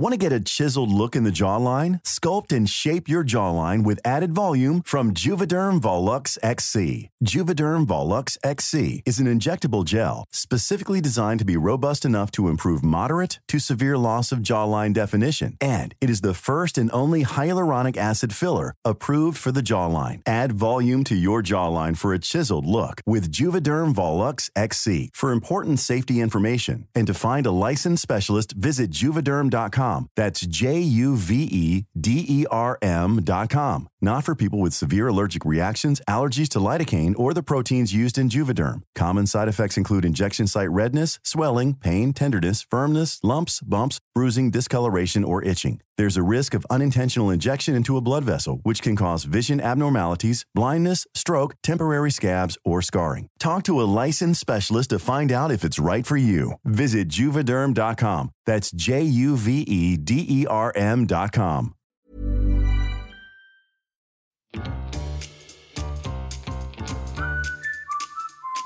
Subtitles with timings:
[0.00, 2.02] Want to get a chiseled look in the jawline?
[2.04, 7.09] Sculpt and shape your jawline with added volume from Juvederm Volux XC.
[7.22, 12.82] Juvederm Volux XC is an injectable gel specifically designed to be robust enough to improve
[12.82, 15.54] moderate to severe loss of jawline definition.
[15.60, 20.22] And it is the first and only hyaluronic acid filler approved for the jawline.
[20.26, 25.10] Add volume to your jawline for a chiseled look with Juvederm Volux XC.
[25.12, 30.08] For important safety information and to find a licensed specialist, visit juvederm.com.
[30.16, 33.88] That's J U V E D E R M.com.
[34.02, 38.30] Not for people with severe allergic reactions, allergies to lidocaine, or the proteins used in
[38.30, 38.82] Juvederm.
[38.94, 45.22] Common side effects include injection site redness, swelling, pain, tenderness, firmness, lumps, bumps, bruising, discoloration,
[45.22, 45.80] or itching.
[45.98, 50.46] There's a risk of unintentional injection into a blood vessel, which can cause vision abnormalities,
[50.54, 53.28] blindness, stroke, temporary scabs, or scarring.
[53.38, 56.54] Talk to a licensed specialist to find out if it's right for you.
[56.64, 58.30] Visit juvederm.com.
[58.46, 61.74] That's J U V E D E R M.com.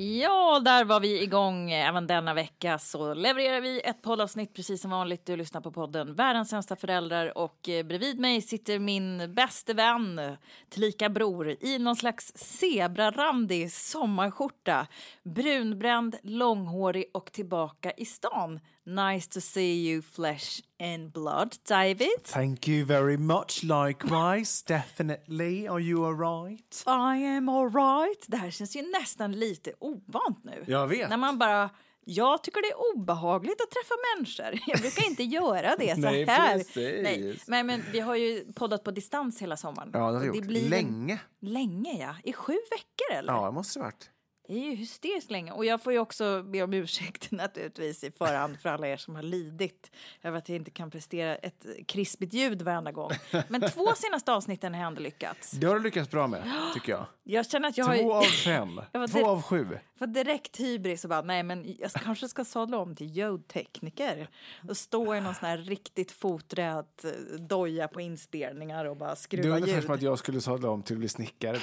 [0.00, 1.70] Ja, där var vi igång.
[1.70, 5.26] Eh, även denna vecka så levererar vi ett poddavsnitt precis som vanligt.
[5.26, 10.20] Du lyssnar på podden Världens sämsta föräldrar och eh, bredvid mig sitter min bäste vän,
[10.68, 14.86] tillika bror, i någon slags zebrarandig sommarskjorta.
[15.22, 18.60] Brunbränd, långhårig och tillbaka i stan.
[18.88, 22.24] Nice to see you flesh and blood, David.
[22.24, 23.62] Thank you very much.
[23.62, 25.68] Likewise, definitely.
[25.68, 26.84] Are you alright?
[26.86, 28.24] I am alright.
[28.28, 30.64] Det här känns ju nästan lite ovant nu.
[30.66, 31.10] Jag vet.
[31.10, 31.70] När man bara...
[32.10, 34.60] Jag tycker det är obehagligt att träffa människor.
[34.70, 36.58] Jag brukar inte göra det så Nej, här.
[36.58, 37.02] precis.
[37.02, 39.90] Nej, men, men vi har ju poddat på distans hela sommaren.
[39.92, 40.46] Ja, det har vi gjort.
[40.46, 41.20] blir en- Länge.
[41.40, 42.14] Länge, ja.
[42.24, 43.32] I sju veckor, eller?
[43.32, 44.10] Ja, det måste det varit.
[44.48, 45.52] Det är ju hysteriskt länge.
[45.52, 49.14] Och jag får ju också be om ursäkt naturligtvis i förhand för alla er som
[49.14, 49.90] har lidit
[50.22, 53.10] över att jag inte kan prestera ett krispigt ljud varenda gång.
[53.48, 55.50] Men två senaste avsnitten har jag ändå lyckats.
[55.50, 56.42] Det har du lyckats bra med,
[56.74, 57.06] tycker jag.
[57.30, 58.80] Jag känner att jag har Två ju- av fem.
[59.10, 59.78] Två av sju.
[59.98, 64.28] för direkt hybris och bara, nej men jag kanske ska sadla om till ljudtekniker
[64.68, 67.10] och stå i någon sån här riktigt foträt eh,
[67.40, 69.84] doja på inspelningar och bara Det är skruva ungefär ljud.
[69.84, 71.58] som att jag skulle sadla om till att bli snickare.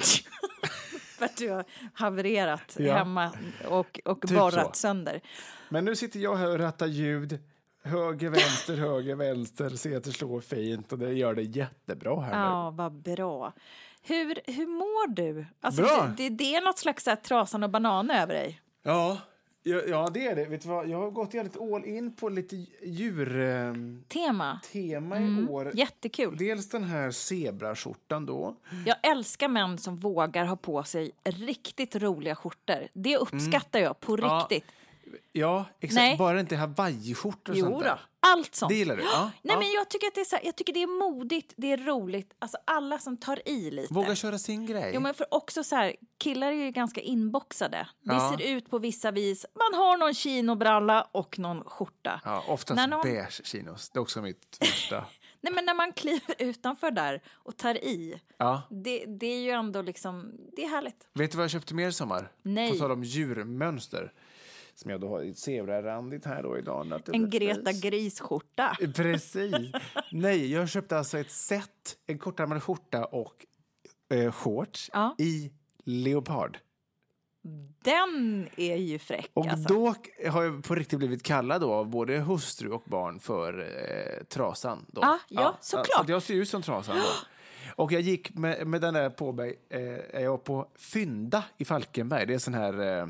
[1.18, 2.94] För att du har havererat Ja.
[2.94, 3.30] hemma
[3.68, 4.80] och, och Typ borrat så.
[4.80, 5.20] sönder.
[5.68, 7.38] Men nu sitter jag här och rattar ljud.
[7.82, 9.70] Höger, vänster, höger, vänster.
[10.00, 12.50] Det slår fint och det gör det jättebra här nu.
[12.50, 13.52] Ja, vad bra.
[14.02, 15.46] Hur, hur mår du?
[15.60, 16.12] Alltså, Bra.
[16.16, 18.60] Det, det, är något slags här, trasan och banan över dig.
[18.82, 19.18] Ja,
[19.66, 20.44] ja, det är det.
[20.44, 20.88] Vet du vad?
[20.88, 25.20] Jag har gått jävligt all in på lite djurtema Tema.
[25.20, 25.70] i år.
[25.74, 26.36] Jättekul.
[26.36, 28.56] Dels den här zebraskjortan då.
[28.86, 32.88] Jag älskar män som vågar ha på sig riktigt roliga skjortor.
[32.92, 34.26] Det uppskattar jag på Mm.
[34.26, 34.72] Ja, riktigt.
[35.32, 35.94] Ja, exakt.
[35.94, 36.16] Nej.
[36.18, 38.70] Bara inte hawaiiskjortor och Jo sånt då, allt sånt.
[38.70, 39.02] Det gillar du?
[39.02, 39.30] Ja.
[39.42, 39.58] Nej, ja.
[39.58, 41.76] men jag tycker att det är så här, jag tycker det är modigt, det är
[41.76, 42.34] roligt.
[42.38, 43.94] Alltså alla som tar i lite.
[43.94, 44.90] Våga köra sin grej.
[44.94, 47.88] Jo, men för också så här, killar är ju ganska inboxade.
[48.00, 48.34] Det Ja.
[48.38, 49.46] ser ut på vissa vis.
[49.54, 52.20] Man har någon chinobralla och någon skjorta.
[52.24, 53.90] Ja, oftast När någon- beige chinos.
[53.90, 55.04] Det är också mitt värsta.
[55.40, 58.20] Nej, men när man kliver utanför där och tar i.
[58.38, 58.62] Ja.
[58.70, 61.08] Det, det är ju ändå liksom, det är härligt.
[61.14, 62.32] Vet du vad jag köpte mer i sommar?
[62.42, 62.72] Nej.
[62.72, 64.12] På tal om djurmönster.
[64.76, 67.02] Som jag då har i zebrarandigt här då idag.
[67.12, 67.30] En.
[67.30, 68.76] Greta Gris-skjorta.
[68.94, 69.72] Precis.
[70.12, 73.46] Nej, jag köpte alltså ett set, en kortärmad skjorta och
[74.10, 75.14] eh, shorts Ja.
[75.18, 75.52] i
[75.84, 76.58] leopard.
[77.82, 79.74] Den är ju fräck Och alltså.
[79.74, 79.94] då
[80.30, 84.86] har jag på riktigt blivit kallad då av både hustru och barn för eh, trasan.
[84.88, 85.00] Då.
[85.02, 86.06] Ja, ja, såklart.
[86.06, 87.02] Så jag ser ut som trasan då.
[87.82, 92.26] Och jag gick med, med den där på mig, eh, jag på Fynda i Falkenberg.
[92.26, 93.00] Det är sån här...
[93.00, 93.06] Eh,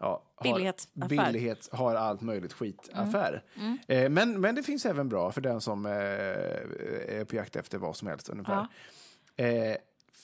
[0.00, 1.08] ja, har, Billighetsaffär.
[1.08, 3.44] billighets, har allt möjligt skitaffär.
[3.88, 7.78] Eh, men, men det finns även bra för den som eh, är på jakt efter
[7.78, 8.66] vad som helst ungefär.
[9.36, 9.76] Eh,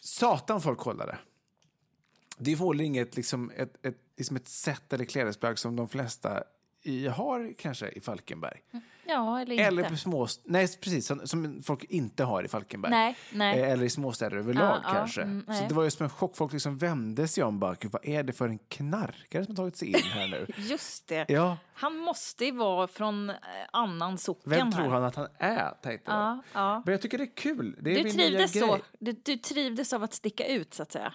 [0.03, 1.19] satan folk kollade.
[2.39, 6.45] Det är förmodligen inget liksom, ett, ett, liksom ett sätt eller klädesplagg som de flesta
[6.87, 8.61] i, har kanske i Falkenberg.
[9.09, 9.65] Ja, eller inte.
[9.65, 10.27] Eller på små...
[10.45, 11.07] Nej, precis.
[11.07, 12.91] Som, som folk inte har i Falkenberg.
[12.91, 13.61] Nej, nej.
[13.61, 15.23] Eh, Eller i småstäder överlag ja, kanske.
[15.23, 16.37] mm, så det var ju som en chock.
[16.37, 17.59] Folk liksom vände sig om.
[17.59, 20.47] Bara, "Gud, vad är det för en knarkare som har tagit sig in här nu?
[20.57, 21.25] Just det.
[21.29, 23.37] ja, Han måste ju vara från eh,
[23.73, 25.71] annan socken vem tror han att han är?
[25.83, 26.17] Tänkte jag.
[26.21, 26.83] Ja, ja.
[26.85, 27.77] Men jag tycker det är kul.
[27.81, 31.15] Det är Du trivdes, så, du, du trivdes av att sticka ut, så att säga.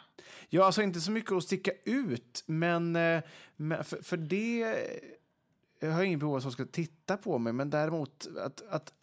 [0.50, 3.21] Ja, alltså inte så mycket att sticka ut, men, eh,
[3.56, 4.75] men för, för det...
[5.83, 8.94] Jag har ingen behov av att ska titta på mig, men däremot att, att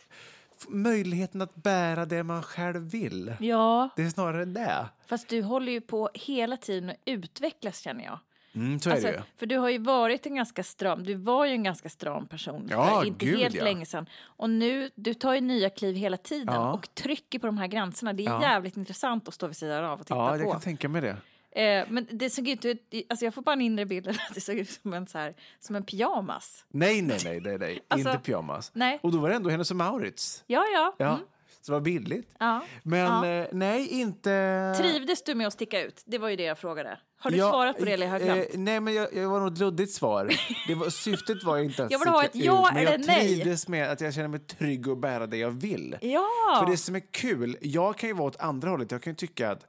[0.69, 3.35] möjligheten att bära det man själv vill.
[3.41, 4.87] Ja, Det är snarare det.
[5.07, 8.19] fast du håller ju på hela tiden att utvecklas, känner jag.
[8.55, 9.21] Mm, så är Alltså, det ju.
[9.37, 12.67] för du har ju varit en ganska stram, du var ju en ganska stram person
[12.71, 13.65] Ja, inte gud, helt ja.
[13.65, 14.07] länge sedan.
[14.23, 16.73] Och nu, du tar ju nya kliv hela tiden Ja.
[16.73, 18.13] och trycker på de här gränserna.
[18.13, 20.53] Det är jävligt intressant att stå vid sidan av och titta Ja, jag på.
[20.53, 21.17] kan tänka mig det.
[21.59, 22.65] Eh, men det såg ut,
[23.11, 25.35] alltså jag får bara en inre bild att det såg ut som en, så här,
[25.61, 26.65] som en pyjamas.
[26.69, 27.81] Nej, nej, nej, nej, nej.
[27.89, 28.71] Alltså, inte pyjamas.
[28.75, 28.99] nej.
[29.03, 30.45] Och då var det ändå Hennes och Mauritz.
[30.47, 30.95] Ja, ja.
[30.99, 31.21] Ja, Mm.
[31.61, 32.35] så det var billigt.
[32.39, 32.63] ja.
[32.83, 33.27] Men Ja.
[33.27, 34.75] eh, nej, inte...
[34.79, 36.03] Trivdes du med att sticka ut?
[36.07, 36.99] Det var ju det jag frågade.
[37.21, 38.39] Har du Ja, svarat på det eller har jag?
[38.39, 40.31] Eh, nej, men jag, jag var nog ett luddigt svar.
[40.69, 43.27] Det var, syftet var inte att Jag vill ha ett ja ut, eller jag nej.
[43.27, 45.97] trivdes med att jag känner mig trygg och bära det jag vill.
[46.01, 46.61] ja!
[46.65, 48.91] För det som är kul, jag kan ju vara åt andra hållet.
[48.91, 49.67] Jag kan ju tycka att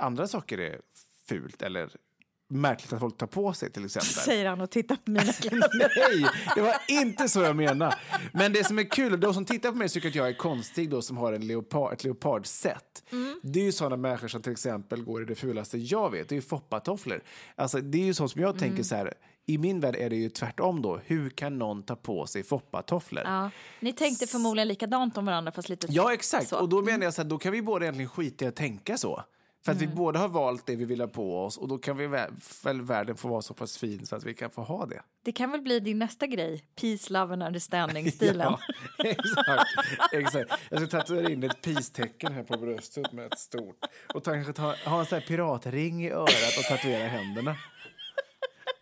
[0.00, 0.80] andra saker är
[1.28, 1.90] fult eller
[2.50, 4.08] märkligt att folk tar på sig till exempel.
[4.24, 5.68] Säger han och tittar på mina kläder.
[6.18, 7.96] Nej, det var inte så jag menade.
[8.32, 10.90] Men det som är kul, de som tittar på mig tycker att jag är konstig
[10.90, 13.04] då som har en leopard, ett leopardset.
[13.12, 13.40] Mm.
[13.42, 16.32] Det är ju sådana människor som till exempel går i det fulaste jag vet, det
[16.32, 17.22] är ju foppatofflor.
[17.54, 18.58] Alltså det är ju så som jag Mm.
[18.60, 19.14] tänker så här,
[19.46, 21.00] i min värld är det ju tvärtom då.
[21.04, 23.22] Hur kan någon ta på sig foppatofflor?
[23.26, 23.50] Ja.
[23.80, 26.48] Ni tänkte förmodligen likadant om varandra fast lite Ja, exakt.
[26.48, 26.56] så.
[26.56, 26.62] Mm.
[26.62, 28.96] Och då menar jag så här, då kan vi båda egentligen skita i att tänka
[28.98, 29.22] så.
[29.64, 31.96] För att vi båda har valt det vi vill ha på oss och då kan
[31.96, 34.86] vi vä- väl världen få vara så pass fin så att vi kan få ha
[34.86, 35.02] det.
[35.24, 36.64] Det kan väl bli din nästa grej?
[36.80, 38.52] Peace, love and understanding-stilen.
[38.98, 39.70] Ja, exakt,
[40.12, 40.52] exakt.
[40.70, 43.78] Jag ska tatuera in ett peace-tecken här på bröstet med ett stort.
[44.14, 47.56] Och kanske ta, ha en sån här piratring i örat och tatuera händerna.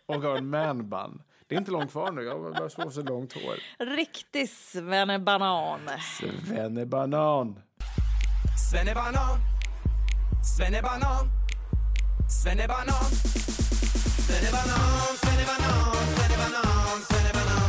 [0.05, 1.21] Och ha en man-bun.
[1.47, 3.85] Det är inte långt kvar nu, jag börjar få så långt hår.
[3.95, 5.79] Riktig svennebanan.
[6.19, 7.59] Svennebanan.
[8.71, 9.37] Svennebanan
[10.55, 11.31] Svennebanan
[12.27, 13.09] Svennebanan
[14.27, 14.79] Svennebanan
[15.21, 17.67] Svennebanan Svennebanan Svennebanan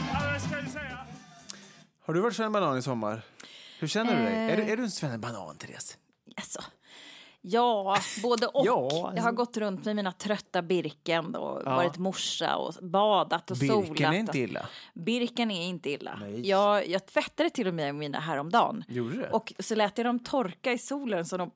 [2.06, 3.22] Har du varit svennebanan i sommar?
[3.80, 4.34] Hur känner du dig?
[4.34, 4.70] Eh.
[4.72, 5.98] Är du en svennebanan, Therese?
[6.36, 6.62] Alltså,
[7.42, 8.66] ja, både och.
[8.66, 9.32] Ja, Jag har alltså.
[9.32, 11.76] gått runt med mina trötta Birken och Ja.
[11.76, 13.88] varit morsa och badat och solat.
[13.90, 14.66] Birken är inte illa.
[14.94, 16.18] Birken är inte illa.
[16.22, 16.50] Nej.
[16.50, 18.84] Jag, jag tvättade till och med mina häromdagen.
[18.88, 19.30] Gjorde det?
[19.30, 21.52] Och så lät jag dem torka i solen så de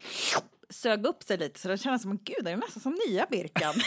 [0.70, 3.74] sög upp sig lite så det kändes som, gud, det är nästan som nya Birkan.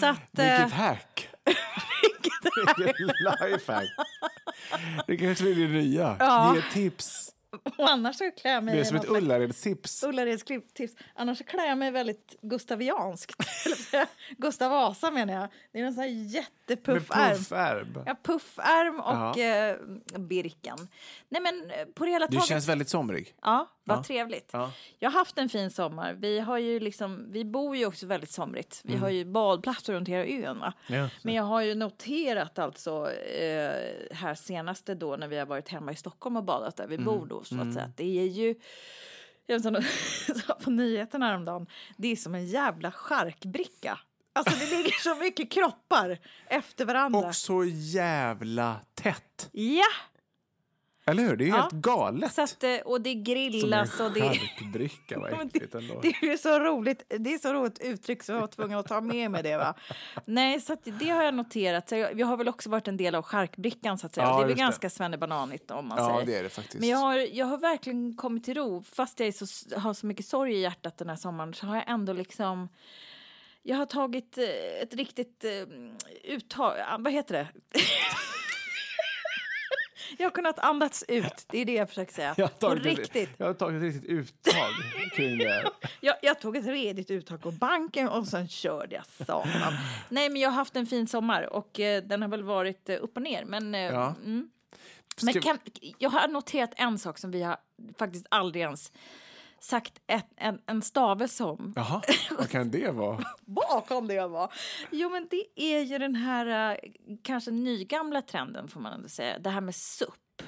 [0.00, 0.38] så att...
[0.38, 1.28] eh, Vilket hack!
[2.02, 3.00] Vilket
[3.50, 3.88] lifehack!
[5.06, 6.16] Det kanske blir det nya.
[6.18, 6.56] Ja.
[6.56, 7.30] Ge tips.
[7.78, 9.08] och annars så klär jag mig Det är som ett.
[10.04, 10.94] Ullareds klipptips.
[11.14, 13.34] Annars så klär jag mig väldigt gustavianskt.
[14.38, 15.48] Gustav Vasa menar jag.
[15.72, 17.36] Det är en sån här Med jättepufffärm.
[17.36, 18.02] puffärm.
[18.06, 19.76] Ja, puffärm och eh,
[20.18, 20.76] Birken.
[21.28, 22.48] Nej men eh, på det hela Du taget.
[22.48, 23.34] känns väldigt somrig.
[23.42, 24.02] Ja, vad Ja.
[24.04, 24.50] trevligt.
[24.52, 24.72] Ja.
[24.98, 26.12] Jag har haft en fin sommar.
[26.12, 28.80] Vi, har ju liksom, vi bor ju också väldigt somrigt.
[28.84, 30.56] Vi har ju badplatser runt hela ön.
[30.56, 30.72] Mm.
[30.86, 31.08] Ja.
[31.22, 33.72] Men jag har ju noterat alltså eh,
[34.16, 37.04] här senaste då när vi har varit hemma i Stockholm och badat där vi Mm.
[37.06, 37.84] bor då så att säga.
[37.84, 38.54] att Det är ju
[39.46, 39.62] jag
[40.46, 41.66] sa på nyheterna häromdagen,
[41.96, 43.98] det är som en jävla charkbricka.
[44.32, 47.18] Alltså det ligger så mycket kroppar efter varandra.
[47.18, 49.48] Och så jävla tätt.
[49.52, 49.84] Ja!
[51.10, 51.36] Eller hur?
[51.36, 51.60] Det är ju Ja.
[51.60, 52.32] helt galet.
[52.32, 54.20] Så att, eh, och det Som en grillas och det...
[54.20, 56.00] charkbricka, vad äckligt ändå.
[56.02, 57.02] Det är ju så roligt.
[57.18, 59.56] Det är så roligt uttryck så jag var tvungen att ta med mig det.
[59.56, 59.74] Va?
[60.24, 61.88] Nej, så att det har jag noterat.
[61.88, 64.26] Så jag, jag har väl också varit en del av charkbrickan så att säga.
[64.26, 64.60] Ja, det är väl det.
[64.60, 66.26] ganska svennebananigt om man Ja, säger.
[66.26, 66.80] det är det faktiskt.
[66.80, 68.82] Men jag har, jag har verkligen kommit till ro.
[68.82, 71.74] Fast jag är så, har så mycket sorg i hjärtat den här sommaren så har
[71.76, 72.68] jag ändå liksom
[73.62, 74.44] jag har tagit eh,
[74.82, 75.50] ett riktigt eh,
[76.24, 77.48] uttag, ah, vad heter det?
[80.18, 82.34] jag har kunnat andas ut, det är det jag försöker säga.
[82.38, 83.16] Jag har tagit riktigt.
[83.30, 84.70] Ett, jag har tagit ett riktigt uttag
[85.16, 85.70] kring det.
[86.00, 89.72] Jag, jag tog ett redigt uttag på banken och sen körde jag satan.
[90.08, 92.96] Nej, men jag har haft en fin sommar och eh, den har väl varit eh,
[93.00, 93.44] upp och ner.
[93.44, 94.14] Men, eh, Ja.
[94.24, 94.50] mm.
[95.22, 95.58] men Ska- kan,
[95.98, 97.56] jag har noterat en sak som vi har
[97.98, 98.92] faktiskt aldrig ens
[99.60, 101.72] sagt ett, en, en stavelse om.
[101.76, 102.02] Jaha,
[102.38, 103.24] vad kan det vara?
[103.44, 104.50] Vad kan det vara?
[104.90, 106.78] Jo, men det är ju den här eh,
[107.22, 109.38] kanske nygamla trenden får man ändå säga.
[109.38, 110.42] Det här med SUP.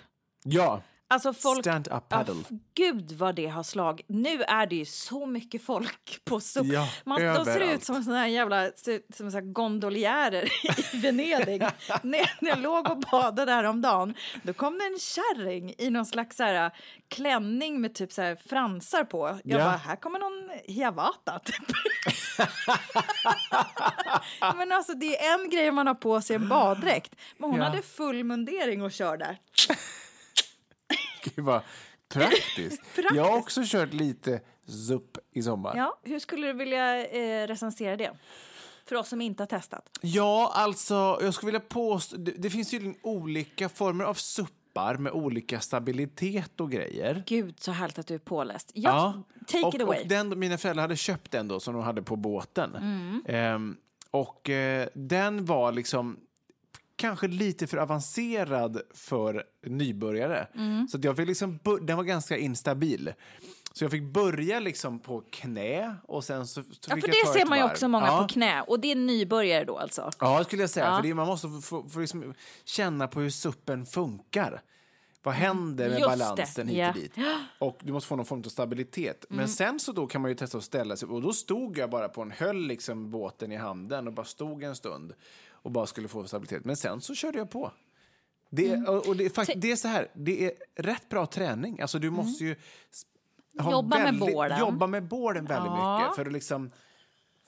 [0.44, 1.60] Ja, Alltså folk...
[1.60, 2.34] stand up paddle.
[2.42, 4.00] f- gud vad det har slag.
[4.06, 6.66] Nu är det ju så mycket folk på SUP.
[6.66, 8.70] Ja, Man, de ser ut som såna här jävla
[9.16, 10.44] som så här gondoljärer
[10.94, 11.62] i Venedig.
[12.02, 15.90] när, när jag låg och badade där om dagen, då kom det en kärring i
[15.90, 16.70] någon slags så här,
[17.08, 19.38] klänning med typ så här fransar på.
[19.44, 19.64] Jag Ja.
[19.64, 21.64] bara, här kommer någon hiawatha typ.
[24.56, 27.14] Men alltså det är en grej man har på sig en baddräkt.
[27.38, 27.64] Men hon Ja.
[27.64, 29.38] hade full mundering och kör där.
[31.24, 31.62] Gud vad
[32.12, 32.82] praktiskt.
[32.94, 33.14] Praktiskt.
[33.14, 35.76] Jag har också kört lite zup i sommar.
[35.76, 38.10] Ja, hur skulle du vilja eh, recensera det?
[38.84, 39.90] För oss som inte har testat.
[40.00, 42.16] Ja, alltså, jag skulle vilja påstå...
[42.16, 47.22] Det, det finns ju olika former av suppar med olika stabilitet och grejer.
[47.26, 48.70] Gud, så härligt att du är påläst.
[48.74, 50.04] Ja, take och, it away.
[50.04, 52.74] Den, mina föräldrar hade köpt den då, som de hade på båten.
[52.76, 53.22] Mm.
[53.26, 53.76] Ehm,
[54.10, 56.20] och eh, den var liksom
[57.02, 60.46] kanske lite för avancerad för nybörjare.
[60.54, 60.88] Mm.
[60.88, 63.12] Så jag fick liksom, den var ganska instabil.
[63.72, 67.46] Så jag fick börja liksom på knä och sen så, så ja, för det ser
[67.46, 68.22] man ju också många ja.
[68.22, 68.62] på knä.
[68.62, 70.10] Och det är nybörjare då alltså.
[70.18, 70.86] Ja, skulle jag säga.
[70.86, 70.96] Ja.
[70.96, 74.62] För det, man måste få, få, liksom känna på hur suppen funkar.
[75.22, 77.12] Vad händer med Just balansen det, hit och dit?
[77.58, 79.24] Och du måste få någon form av stabilitet.
[79.28, 81.08] Men sen så då kan man ju testa att ställa sig.
[81.08, 84.62] Och då stod jag bara på en, höll liksom båten i handen och bara stod
[84.62, 85.14] en stund
[85.62, 86.64] och bara skulle få stabilitet.
[86.64, 87.72] Men sen så körde jag på.
[88.50, 90.52] Det, och och det, är fakt, det är så här, det är
[90.82, 91.80] rätt bra träning.
[91.80, 92.56] Alltså du måste ju
[93.58, 94.60] ha Jobba med väldigt- bålen.
[94.60, 95.98] Jobba med bålen väldigt Ja.
[95.98, 96.70] mycket för att liksom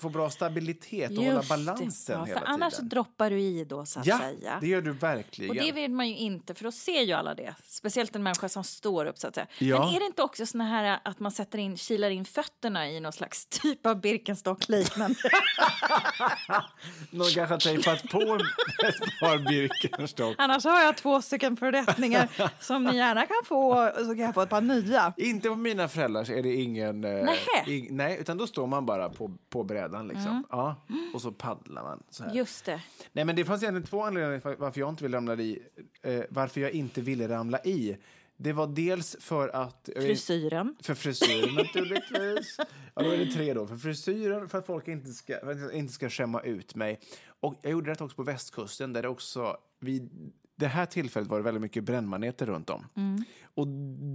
[0.01, 1.57] få bra stabilitet och hålla Just det.
[1.57, 2.89] balansen ja, hela för annars tiden.
[2.89, 4.59] droppar du i då så att Ja, säga.
[4.61, 5.51] det gör du verkligen.
[5.51, 7.55] Och det vill man ju inte, för då ser ju alla det.
[7.67, 9.47] Speciellt en människa som står upp så att säga.
[9.59, 9.79] Ja.
[9.87, 13.01] Men är det inte också såna här att man sätter in, kilar in fötterna i
[13.01, 15.17] någon slags typ av Birkenstock-liknande?
[17.11, 20.35] Någon kanske har tejpat på ett par Birkenstock.
[20.39, 22.29] Annars har jag två stycken fördättningar
[22.61, 25.13] som ni gärna kan få, så kan jag få ett par nya.
[25.17, 27.05] Inte på mina föräldrar så är det ingen...
[27.05, 27.65] eh, Nähä.
[27.67, 30.47] ing- nej, utan då står man bara på, på brädan liksom.
[30.51, 30.77] Ja,
[31.15, 32.35] och så paddlar man så här.
[32.35, 32.83] Just det.
[33.13, 35.63] Nej, men det fanns egentligen två anledningar varför jag inte ville ramla i.
[36.03, 37.97] Eh, varför jag inte ville ramla i.
[38.37, 39.89] Det var dels för att...
[39.97, 40.77] Frisyren.
[40.83, 42.57] För frisyren naturligtvis.
[42.95, 43.67] Ja, då är det tre då.
[43.67, 47.01] För frisyren, för att folk inte ska, inte ska skämma ut mig.
[47.41, 51.37] Och jag gjorde det också på västkusten där det också vid det här tillfället var
[51.39, 52.87] det väldigt mycket brännmaneter runt om.
[52.97, 53.25] Mm.
[53.55, 53.67] Och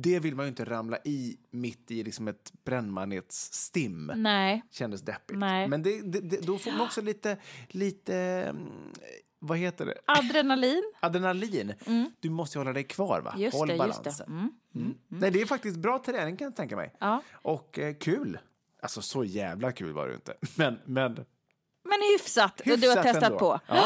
[0.04, 4.12] det vill man ju inte ramla i mitt i liksom ett brännmanetsstim.
[4.16, 4.64] Nej.
[4.72, 5.40] Kändes deppigt.
[5.40, 5.68] Nej.
[5.68, 8.70] Men det, det, det, då får man också lite, lite, mm,
[9.40, 9.98] vad heter det?
[10.06, 10.84] Adrenalin.
[11.00, 11.74] Adrenalin.
[12.20, 13.30] Du måste hålla dig kvar va?
[13.32, 13.42] Mm.
[13.44, 14.14] Just Håll det, balansen.
[14.74, 14.80] det.
[14.80, 14.94] Mm.
[15.08, 16.96] Nej, det är faktiskt bra träning kan jag tänka mig.
[17.00, 17.22] Ja.
[17.32, 18.40] Och eh, kul.
[18.82, 20.34] Alltså så jävla kul var det inte.
[20.58, 21.14] Men, men
[21.84, 22.60] Men hyfsat.
[22.60, 23.40] och du har Hyfsat testat ändå.
[23.40, 23.60] på.
[23.68, 23.86] Ja.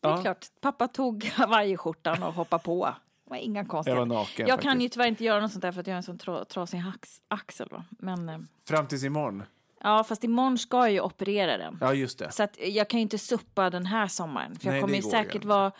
[0.00, 0.22] Det är Ja.
[0.22, 0.46] klart.
[0.60, 2.94] Pappa tog hawaiiskjortan och hoppade på.
[3.24, 4.00] Det var inga konstigheter.
[4.00, 5.94] Jag var naken, Jag kan ju tyvärr inte göra något sånt där för att jag
[5.94, 6.82] har en sån tra- trasig
[7.28, 7.68] axel.
[7.70, 7.84] Va?
[7.90, 8.38] Men, eh,
[8.68, 9.42] fram tills imorgon.
[9.80, 11.78] ja, fast imorgon ska jag ju operera den.
[11.80, 12.32] Ja, just det.
[12.32, 14.56] Så jag kan ju inte suppa den här sommaren.
[14.58, 15.72] För jag Nej, kommer det ju säkert vara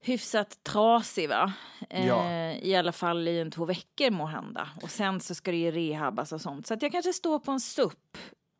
[0.00, 1.52] hyfsat trasig va?
[1.90, 2.30] Eh, Ja.
[2.52, 4.68] I alla fall i en två veckor må hända.
[4.82, 6.66] Och sen så ska det ju rehabas och sånt.
[6.66, 8.18] Så att jag kanske står på en SUP.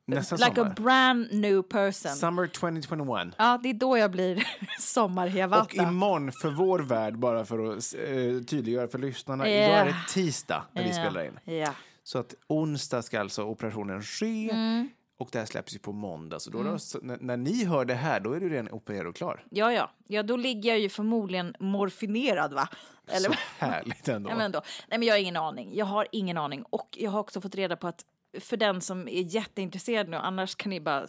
[0.09, 0.71] Nästa like sommar.
[0.71, 2.13] a brand new person.
[2.13, 3.35] Summer 2021.
[3.39, 5.83] Ja, det är då jag blir Och sommarhevata.
[5.83, 9.55] imorgon för vår värld, bara för att eh, tydliggöra för lyssnarna, Ja.
[9.67, 11.57] idag är det tisdag när vi Ja, spelar in.
[11.59, 11.75] Ja.
[12.03, 14.89] Så att onsdag ska alltså operationen ske Mm.
[15.19, 16.41] och det här släpps ju på måndag.
[16.41, 19.07] Så då, då, så, när, när ni hör det här, då är du redan opererad
[19.07, 19.45] och klar.
[19.51, 19.91] ja, ja.
[20.07, 22.69] Ja, då ligger jag ju förmodligen morfinerad va?
[23.11, 24.29] Eller Så härligt ändå.
[24.29, 24.63] Nej, men ändå.
[24.89, 25.71] Nej, men jag har ingen aning.
[25.77, 26.63] Jag har ingen aning.
[26.63, 28.05] Och jag har också fått reda på att
[28.41, 31.07] för den som är jätteintresserad nu, annars kan ni bara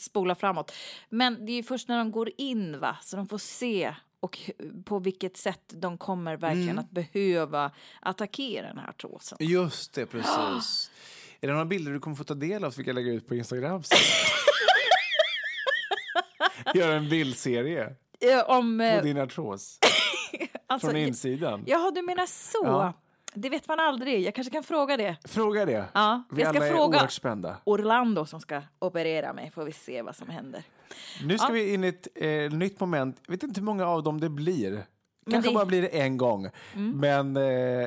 [0.00, 0.72] spola framåt.
[1.08, 4.50] Men det är först när de går in, va, så de får se och
[4.84, 6.78] på vilket sätt de kommer verkligen Mm.
[6.78, 9.38] att behöva attackera den här artrosen.
[9.40, 10.90] Just det, precis.
[11.40, 13.28] Är det några bilder du kommer få ta del av så vi kan lägga ut
[13.28, 13.98] på Instagram sen?
[16.74, 19.78] Göra en bildserie Eh, Om, eh, på din artros
[20.66, 21.64] alltså, från insidan.
[21.66, 22.60] Jaha, du menar så.
[22.64, 22.92] Ja.
[23.38, 24.22] Det vet man aldrig.
[24.22, 25.16] Jag kanske kan fråga det.
[25.24, 25.84] Fråga det.
[25.92, 27.56] Ja, vi jag ska alla är fråga- oerhört spända.
[27.64, 30.62] Orlando som ska operera mig, får vi se vad som händer.
[31.24, 31.52] Nu ska Ja.
[31.52, 32.28] vi in i ett eh,
[32.58, 33.16] nytt moment.
[33.26, 34.70] Jag vet inte hur många av dem det blir.
[34.72, 34.86] Kanske
[35.30, 35.54] det- Mm.
[35.54, 36.48] bara blir det en gång.
[36.74, 37.42] Men eh,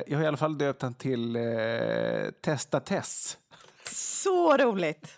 [0.06, 1.42] jag har i alla fall döpt han till eh,
[2.40, 3.38] Testa Tess.
[3.84, 5.16] Så roligt!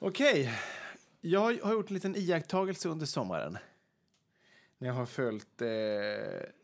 [0.00, 0.50] Okej,
[1.20, 3.58] jag har gjort en liten iakttagelse under sommaren.
[4.78, 5.68] när jag har följt eh,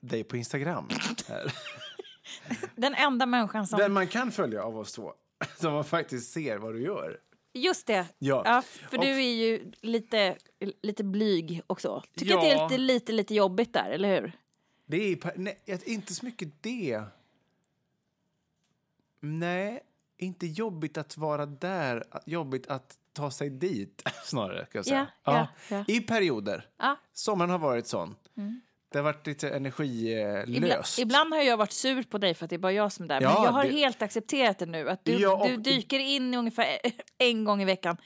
[0.00, 0.88] dig på Instagram.
[2.76, 3.78] Den enda människan som...
[3.78, 5.12] Den man kan följa av oss två.
[5.60, 7.20] Så man faktiskt ser vad du gör.
[7.52, 8.06] Just det.
[8.18, 8.62] Ja.
[8.62, 10.36] för Och- du är ju lite,
[10.82, 12.02] lite blyg också.
[12.16, 12.64] Tycker att det är Ja.
[12.68, 14.32] lite, lite, lite jobbigt där, eller hur?
[14.86, 17.02] Det är nej, inte så mycket det.
[19.20, 19.80] Nej,
[20.16, 22.04] inte jobbigt att vara där.
[22.26, 24.58] Jobbigt att ta sig dit, snarare.
[24.58, 25.06] Kan jag säga.
[25.24, 25.94] Ja, ja, ja.
[25.94, 26.66] I perioder.
[26.78, 26.96] Ja.
[27.12, 28.16] Sommaren har varit sån.
[28.92, 30.48] Det har varit lite energilöst.
[30.48, 33.04] Ibland, ibland har jag varit sur på dig för att det är bara jag som
[33.04, 33.20] är där.
[33.20, 34.90] Ja, men jag har det- helt accepterat det nu.
[34.90, 36.66] Att du, Ja, och- du dyker in ungefär
[37.18, 37.96] en gång i veckan.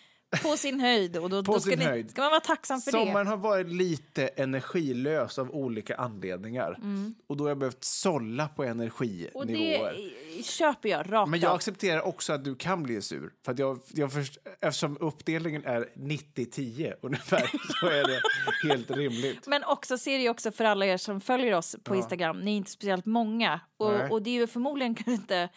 [0.42, 1.16] På sin höjd.
[1.16, 2.10] Och då, På då ska, sin ni, höjd.
[2.10, 3.30] ska man vara tacksam för Sommaren det.
[3.30, 6.78] har varit lite energilös av olika anledningar.
[7.26, 8.90] Och då har jag behövt sålla på Mm.
[9.34, 9.96] Och energinivåer.
[10.36, 11.56] det köper jag rakt Men jag av.
[11.56, 13.30] accepterar också att du kan bli sur.
[13.44, 18.20] För att jag, jag först, eftersom uppdelningen är 90-10 ungefär så är det
[18.68, 19.46] helt rimligt.
[19.46, 22.40] Men också ser det också för alla er som följer oss på Instagram.
[22.40, 23.60] Ni är inte speciellt många.
[23.76, 25.48] Och, och det är ju förmodligen inte,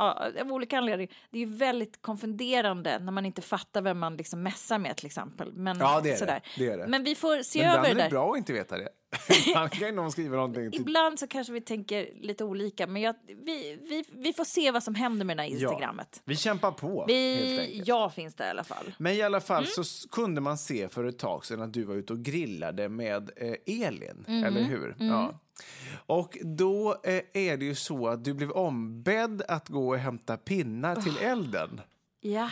[0.00, 4.16] ja, av olika anledningar, det är ju väldigt konfunderande när man inte fattar vem man
[4.16, 5.52] liksom messar med till exempel.
[5.52, 6.18] Men, Ja, det är det.
[6.18, 6.40] sådär.
[6.58, 6.86] Det är det.
[6.86, 8.10] Men vi får se Men över är det det där.
[8.10, 8.88] bra att inte veta det.
[9.48, 10.70] Ibland kan någon skriva någonting.
[10.72, 14.82] Ibland så kanske vi tänker lite olika, men jag, vi, vi, vi får se vad
[14.82, 16.22] som händer med det här Instagrammet.
[16.24, 18.94] vi kämpar på Vi, jag finns där i alla fall.
[18.98, 19.46] Men i alla Mm.
[19.46, 22.18] fall så s- kunde man se för ett tag sedan att du var ute och
[22.22, 24.44] grillade med eh, Elin, Mm.
[24.44, 24.96] eller hur?
[24.98, 25.40] Ja.
[26.06, 30.36] Och då eh, är det ju så att du blev ombedd att gå och hämta
[30.36, 31.80] pinnar till elden.
[32.20, 32.50] Ja.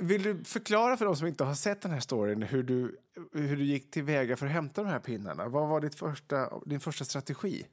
[0.00, 2.96] Vill du förklara för de som inte har sett den här storyn hur du,
[3.32, 5.48] hur du gick tillväga för att hämta de här pinnarna?
[5.48, 7.66] Vad var ditt första, din första strategi?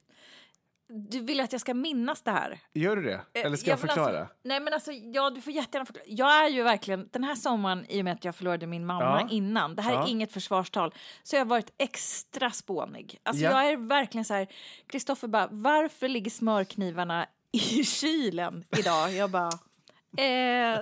[0.88, 2.58] Du vill att jag ska minnas det här?
[2.74, 3.20] Gör du det?
[3.34, 4.20] Eller ska jag Ja, men förklara?
[4.20, 6.04] Alltså, nej men alltså, ja du får jättegärna förklara.
[6.08, 9.20] Jag är ju verkligen, den här sommaren i och med att jag förlorade min mamma
[9.20, 9.28] Ja.
[9.30, 10.06] innan, det här är Ja.
[10.08, 13.18] inget försvarstal, så jag har varit extra spånig.
[13.22, 13.50] Alltså Ja.
[13.50, 14.46] jag är verkligen så här,
[14.86, 19.12] Kristoffer bara, varför ligger smörknivarna i kylen idag?
[19.12, 19.50] Jag bara,
[20.16, 20.80] eh,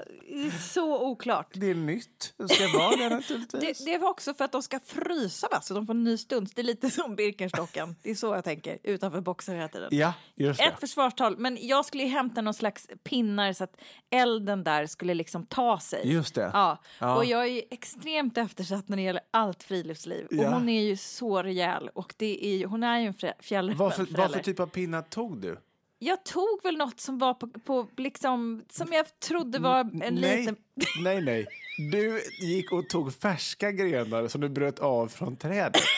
[0.60, 1.50] så oklart.
[1.54, 2.34] Det är nytt.
[2.36, 3.78] Det ska vara det naturligtvis.
[3.78, 5.60] Det, det var också för att de ska frysa va?
[5.60, 6.50] så de får en ny stund.
[6.54, 7.96] Det är lite som Birkenstocken.
[8.02, 9.88] Det är så jag tänker, utanför boxen hela tiden.
[9.92, 10.66] Ja, just det.
[10.66, 13.76] Ett försvarstal, men jag skulle hämta någon slags pinnar så att
[14.10, 16.12] elden där skulle liksom ta sig.
[16.12, 16.50] Just det.
[16.52, 16.78] Ja.
[16.98, 17.16] Ja.
[17.16, 20.26] Och jag är ju extremt eftersatt när det gäller allt friluftsliv.
[20.30, 20.46] Ja.
[20.46, 23.78] Och hon är ju så rejäl och det är ju, hon är ju en fjällräven
[23.78, 25.56] Vad för typ av pinnar tog du?
[26.04, 30.38] Jag tog väl något som var på, på liksom, som jag trodde var en nej,
[30.38, 30.56] liten...
[31.02, 31.46] nej, nej.
[31.92, 35.82] Du gick och tog färska grenar som du bröt av från trädet.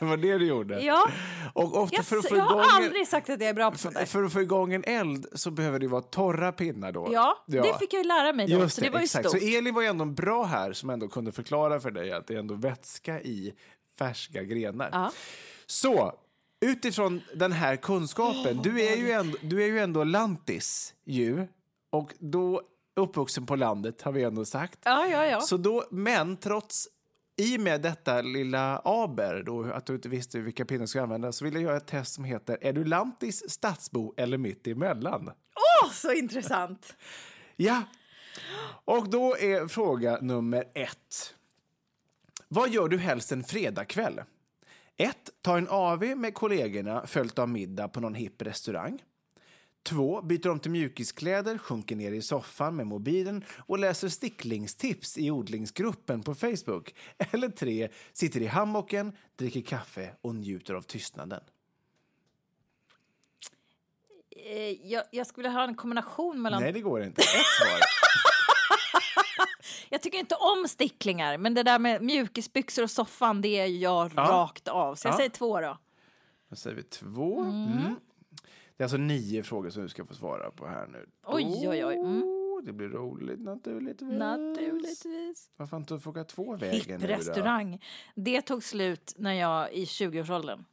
[0.00, 0.80] Det var det du gjorde.
[0.80, 1.08] Ja,
[1.52, 3.54] Och ofta jag, för att få jag igång har en, aldrig sagt att jag är
[3.54, 4.06] bra på sånt där.
[4.06, 7.08] för att få igång en eld så behöver det vara torra pinnar då.
[7.12, 9.28] Ja, det fick jag ju lära mig då, Just så det var ju exakt.
[9.28, 9.40] stort.
[9.40, 12.34] Så Elin var ju ändå bra här som ändå kunde förklara för dig att det
[12.34, 13.54] är ändå vätska i
[13.98, 14.88] färska grenar.
[14.92, 15.12] Ja.
[15.66, 16.12] Så,
[16.64, 21.46] utifrån den här kunskapen, du, är ju ändå, du är ju ändå lantis ju,
[21.90, 22.62] och då
[22.96, 24.78] uppvuxen på landet har vi ändå sagt.
[24.84, 25.40] Ja, ja, ja.
[25.40, 26.88] Så då, men trots
[27.36, 31.02] i och med detta lilla aber, då, att du inte visste vilka pinnar du skulle
[31.02, 34.66] använda, så vill jag göra ett test som heter Är du lantis, stadsbo eller mitt
[34.66, 35.30] emellan?
[35.82, 36.96] Åh, så intressant!
[37.56, 37.82] Ja.
[38.84, 41.34] Och då är fråga nummer ett.
[42.48, 44.20] Vad gör du helst en fredagkväll?
[44.96, 45.30] 1.
[45.42, 49.02] Ta en AV med kollegorna följt av middag på någon hipp restaurang.
[49.84, 50.22] 2.
[50.22, 56.22] Byter om till mjukiskläder, sjunker ner i soffan med mobilen och läser sticklingstips i odlingsgruppen
[56.22, 56.94] på Facebook.
[57.18, 57.88] Eller 3.
[58.12, 61.40] Sitter i hammocken, dricker kaffe och njuter av tystnaden.
[64.36, 66.62] Eh, jag, jag skulle vilja ha en kombination mellan...
[66.62, 67.22] Nej, det går inte.
[67.22, 67.80] Ett svar.
[69.94, 74.12] Jag tycker inte om sticklingar, men det där med mjukisbyxor och soffan, det är jag
[74.16, 74.22] Ja.
[74.22, 74.94] rakt av.
[74.94, 75.16] Så jag Ja.
[75.16, 75.78] säger två då.
[76.50, 77.40] Då säger vi två.
[77.40, 77.94] Mm.
[78.76, 81.06] Det är alltså nio frågor som du ska få svara på här nu.
[81.26, 81.94] Oj, oj, oj.
[81.96, 82.62] Mm.
[82.64, 84.10] Det blir roligt naturligtvis.
[84.18, 85.50] Naturligtvis.
[85.56, 87.12] Varför inte fråga två vägen nu då?
[87.12, 87.82] Hipprestaurang.
[88.14, 90.64] Det tog slut när jag i 20-årsåldern.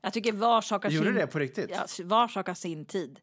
[0.00, 1.14] Jag tycker var sak har Gjorde sin...
[1.14, 1.70] det på riktigt?
[1.70, 3.20] Ja, var sak har sin tid.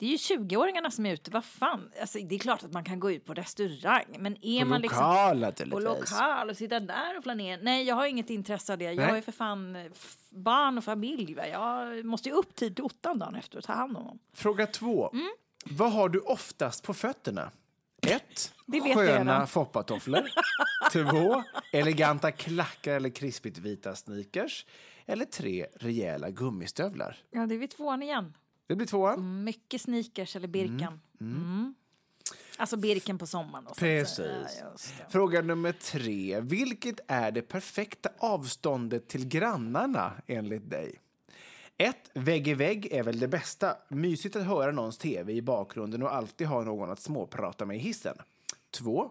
[0.00, 1.30] Det är ju 20-åringarna som är ute.
[1.30, 1.90] Vad fan?
[2.00, 4.80] Alltså, det är klart att man kan gå ut på restaurang, men är På man
[4.80, 4.98] liksom...
[5.02, 5.84] lokal På naturligtvis.
[5.84, 7.60] lokal och sitta där och flanera.
[7.62, 8.84] Nej, jag har inget intresse av det.
[8.84, 9.08] Jag Nej.
[9.08, 9.90] har ju för fan
[10.30, 11.34] barn och familj.
[11.34, 11.46] Va?
[11.46, 14.18] Jag måste ju upp tid till ottan dagen efter och ta hand om dem.
[14.34, 15.10] Fråga två.
[15.12, 15.30] Mm.
[15.64, 17.50] Vad har du oftast på fötterna?
[18.06, 18.52] Ett,
[18.94, 20.22] Sköna foppatofflor.
[20.92, 24.66] Två, Eleganta klackar eller krispigt vita sneakers.
[25.06, 27.16] Eller tre, Rejäla gummistövlar.
[27.30, 28.34] Ja, det är vid tvåan igen.
[28.70, 29.44] Det blir tvåan.
[29.44, 31.00] Mycket sneakers eller Birkan.
[31.20, 31.74] Mm.
[32.56, 33.64] Alltså Birken på sommaren.
[33.64, 33.78] Sånt.
[33.78, 34.62] Precis.
[34.98, 35.04] Ja.
[35.08, 36.40] Fråga nummer tre.
[36.40, 41.00] Vilket är det perfekta avståndet till grannarna enligt dig?
[41.78, 43.76] Ett, Vägg i vägg är väl det bästa.
[43.88, 47.80] Mysigt att höra någons tv i bakgrunden och alltid ha någon att småprata med i
[47.80, 48.16] hissen.
[48.70, 49.10] Två,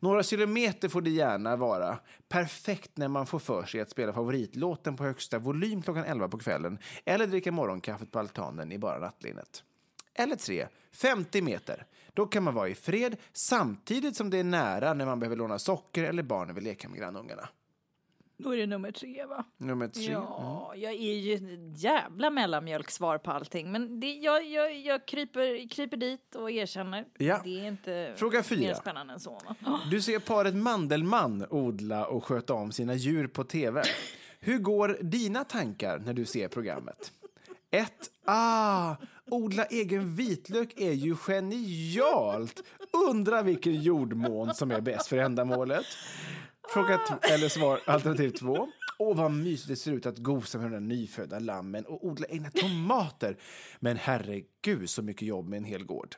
[0.00, 1.98] några kilometer får det gärna vara.
[2.28, 6.38] Perfekt när man får för sig att spela favoritlåten på högsta volym klockan 11 på
[6.38, 9.64] kvällen eller dricka morgonkaffet på altanen i bara nattlinnet.
[10.14, 11.86] Eller tre, 50 meter.
[12.14, 15.58] Då kan man vara i fred samtidigt som det är nära när man behöver låna
[15.58, 17.48] socker eller barnen vill leka med grannungarna.
[18.38, 19.44] Då är det nummer tre, va?
[19.56, 20.04] Nummer tre.
[20.12, 23.72] Ja, jag är ju ett jävla mellanmjölksvar på allting.
[23.72, 27.04] Men det, jag, jag, jag kryper, kryper dit och erkänner.
[27.18, 27.40] Ja.
[27.44, 28.74] Det är inte Fråga mer fyra.
[28.74, 29.40] spännande än så.
[29.60, 29.80] Va?
[29.90, 33.82] Du ser paret Mandelmann odla och sköta om sina djur på tv.
[34.40, 37.12] Hur går dina tankar när du ser programmet?
[37.70, 37.92] 1.
[38.24, 38.96] Ah,
[39.30, 42.62] odla egen vitlök är ju genialt!
[43.10, 45.84] Undra vilken jordmån som är bäst för ändamålet.
[46.68, 48.68] Fråga eller svar alternativ 2.
[48.98, 52.50] Åh, vad mysigt det ser ut att gosa med de nyfödda lammen och odla egna
[52.50, 53.36] tomater.
[53.80, 56.14] Men herregud så mycket jobb med en hel gård.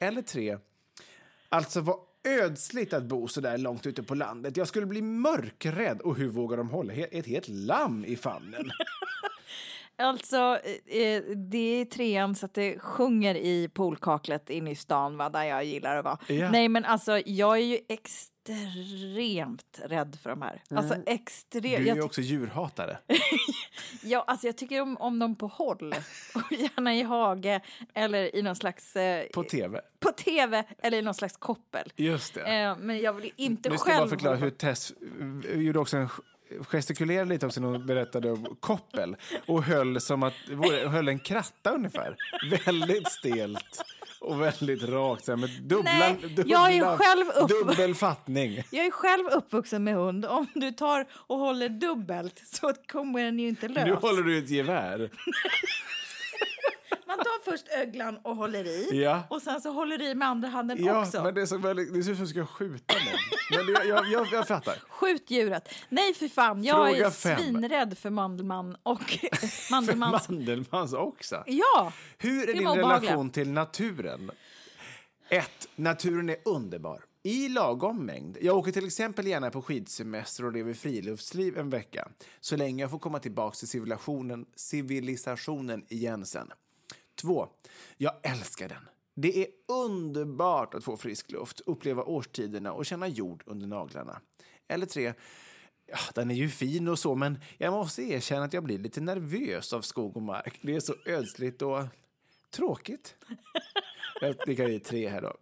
[0.00, 0.58] Eller 3.
[1.48, 4.56] Alltså vad ödsligt att bo så där långt ute på landet.
[4.56, 6.00] Jag skulle bli mörkrädd.
[6.00, 8.70] Och hur vågar de hålla ett helt lamm i famnen?
[10.00, 15.28] Alltså, eh, det är trean så att det sjunger i poolkaklet inne i stan, va,
[15.30, 16.18] där jag gillar att vara.
[16.26, 16.50] Ja.
[16.50, 18.37] Nej, men alltså, jag är ju extremt
[19.88, 20.62] rädd för de här.
[20.70, 21.84] Alltså, extremt.
[21.84, 22.98] Du är ju också djurhatare.
[24.02, 25.94] ja, alltså, jag tycker om, om dem på håll,
[26.34, 27.60] och gärna i hage
[27.94, 28.96] eller i någon slags...
[28.96, 29.80] Eh, På tv.
[30.00, 31.92] på tv eller i någon slags koppel.
[31.96, 32.40] Just det.
[32.40, 34.08] Eh, men jag vill inte Nu ska jag själv...
[34.08, 34.92] bara förklara hur Tess
[35.50, 36.08] eh, gjorde också en
[36.62, 40.34] gestikulerade lite också när hon berättade om koppel och höll som att
[40.86, 42.16] höll en kratta ungefär.
[42.64, 43.84] Väldigt stelt
[44.20, 48.62] och väldigt rakt så här, med dubbla, Nej, dubbla, jag är själv upp- dubbel fattning.
[48.70, 50.24] Jag är själv uppvuxen med hund.
[50.26, 53.84] Om du tar och håller dubbelt så kommer den ju inte lös.
[53.86, 55.10] Nu håller du ett gevär.
[57.50, 59.02] Först öglan och håller i.
[59.02, 59.22] Ja.
[59.30, 61.22] Och sen så håller i med andra handen Ja, också.
[61.22, 63.56] men det är så väldigt, det ser ut som att du ska skjuta någon.
[63.66, 64.74] Men det, jag, jag, jag fattar.
[64.88, 65.68] Skjut djuret.
[65.88, 66.64] Nej, för fan.
[66.64, 67.38] Jag Fråga är fem.
[67.38, 69.18] svinrädd för Mandelmann och
[69.70, 70.28] Mandelmanns...
[70.28, 71.42] Mandelmanns också.
[71.46, 71.92] Ja!
[72.18, 74.30] Hur är Det din relation till naturen?
[75.28, 75.50] 1.
[75.76, 77.04] Naturen är underbar.
[77.22, 78.38] I lagom mängd.
[78.40, 82.08] Jag åker till exempel gärna på skidsemester och lever friluftsliv en vecka.
[82.40, 86.48] Så länge jag får komma tillbaka till civilisationen, civilisationen igen sen.
[87.18, 87.48] 2.
[87.96, 88.88] Jag älskar den.
[89.14, 94.20] Det är underbart att få frisk luft, uppleva årstiderna och känna jord under naglarna.
[94.68, 95.14] Eller 3.
[95.86, 99.00] Ja, den är ju fin och så, men jag måste erkänna att jag blir lite
[99.00, 100.58] nervös av skog och mark.
[100.62, 101.84] Det är så ödsligt och
[102.50, 103.14] tråkigt.
[104.20, 105.36] Jag det är tre här då.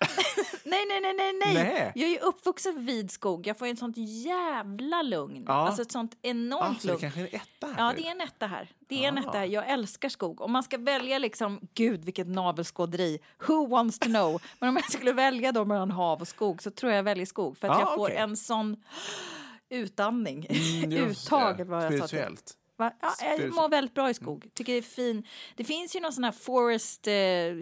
[0.64, 1.54] Nej, nej, nej, nej, nej.
[1.54, 1.92] Nej.
[1.94, 3.46] Jag är ju uppvuxen vid skog.
[3.46, 5.44] Jag får ju ett sånt jävla lugn.
[5.46, 5.52] Ja.
[5.52, 7.00] Alltså ett sånt enormt Ah, så det lugn.
[7.00, 8.70] kanske är en etta här Ja, det är en etta här.
[8.88, 9.20] Det är en Ah.
[9.20, 9.44] etta här.
[9.44, 10.40] Jag älskar skog.
[10.40, 14.42] Om man ska välja liksom, gud vilket navelskåderi, who wants to know?
[14.58, 17.26] Men om jag skulle välja då mellan hav och skog så tror jag jag väljer
[17.26, 17.58] skog.
[17.58, 18.16] För att Ah, jag får okej.
[18.16, 18.76] en sån
[19.70, 21.64] utandning, Mm, uttag det.
[21.64, 22.06] vad jag sa.
[22.06, 22.36] till.
[22.80, 22.92] Va?
[23.00, 24.50] Ja, jag mår väldigt bra i skog.
[24.54, 25.26] Tycker det är fin.
[25.56, 27.12] Det finns ju någon sån här forest eh,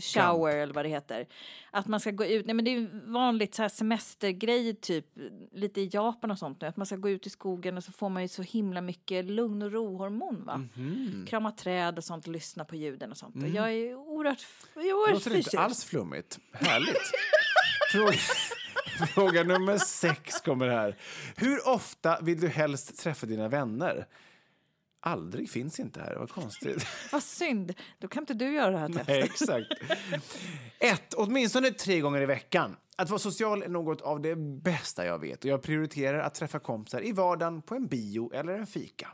[0.01, 1.27] shower eller vad det heter.
[1.71, 2.47] Att man ska gå ut.
[2.47, 5.07] Nej, men det är vanligt så här semestergrej typ
[5.53, 6.67] lite i Japan och sånt nu.
[6.67, 9.25] Att man ska gå ut i skogen och så får man ju så himla mycket
[9.25, 10.57] lugn och rohormon va.
[10.57, 11.27] Mhm.
[11.29, 13.35] Krama träd och sånt, lyssna på ljuden och sånt.
[13.35, 13.51] Mm.
[13.51, 16.39] Och jag är oerhört, jag är Det låter inte alls flummigt.
[16.53, 17.13] Härligt.
[17.93, 18.13] Fråga,
[19.15, 20.97] fråga nummer sex kommer här.
[21.37, 24.07] Hur ofta vill du helst träffa dina vänner?
[25.01, 26.17] Aldrig finns inte här.
[26.17, 26.87] Vad konstigt.
[27.13, 27.75] Vad synd.
[27.99, 29.09] Då kan inte du göra det här testet.
[29.09, 29.67] Nej, exakt.
[30.79, 32.77] Ett, åtminstone tre gånger i veckan.
[32.97, 36.59] Att vara social är något av det bästa jag vet och jag prioriterar att träffa
[36.59, 39.09] kompisar i vardagen på en bio eller en fika.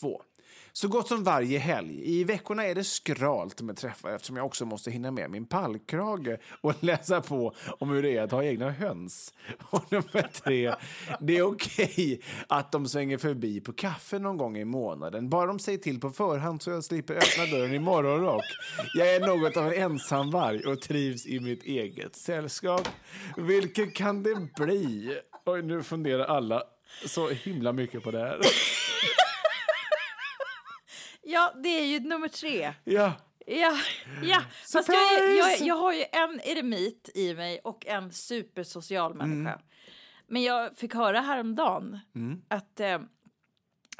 [0.00, 0.22] Två.
[0.74, 2.00] Så gott som varje helg.
[2.04, 6.38] I veckorna är det skralt med träffar eftersom jag också måste hinna med min pallkrage
[6.60, 9.34] och läsa på om hur det är att ha egna höns.
[9.70, 10.74] Och nummer tre.
[11.20, 15.28] Det är okej att de svänger förbi på kaffe någon gång i månaden.
[15.28, 18.44] Bara de säger till på förhand så jag slipper öppna dörren i morgonrock.
[18.94, 22.88] Jag är något av en ensamvarg och trivs i mitt eget sällskap.
[23.36, 25.18] Vilket kan det bli?
[25.46, 26.62] Oj, nu funderar alla
[27.06, 28.40] så himla mycket på det här.
[31.22, 32.74] Ja, det är ju nummer tre.
[32.84, 33.12] Ja.
[33.46, 33.76] Ja,
[34.22, 34.42] ja.
[34.72, 39.60] Fast jag, jag, jag har ju en eremit i mig och en supersocial människa.
[40.26, 41.98] Men jag fick höra häromdagen
[42.48, 43.00] att eh,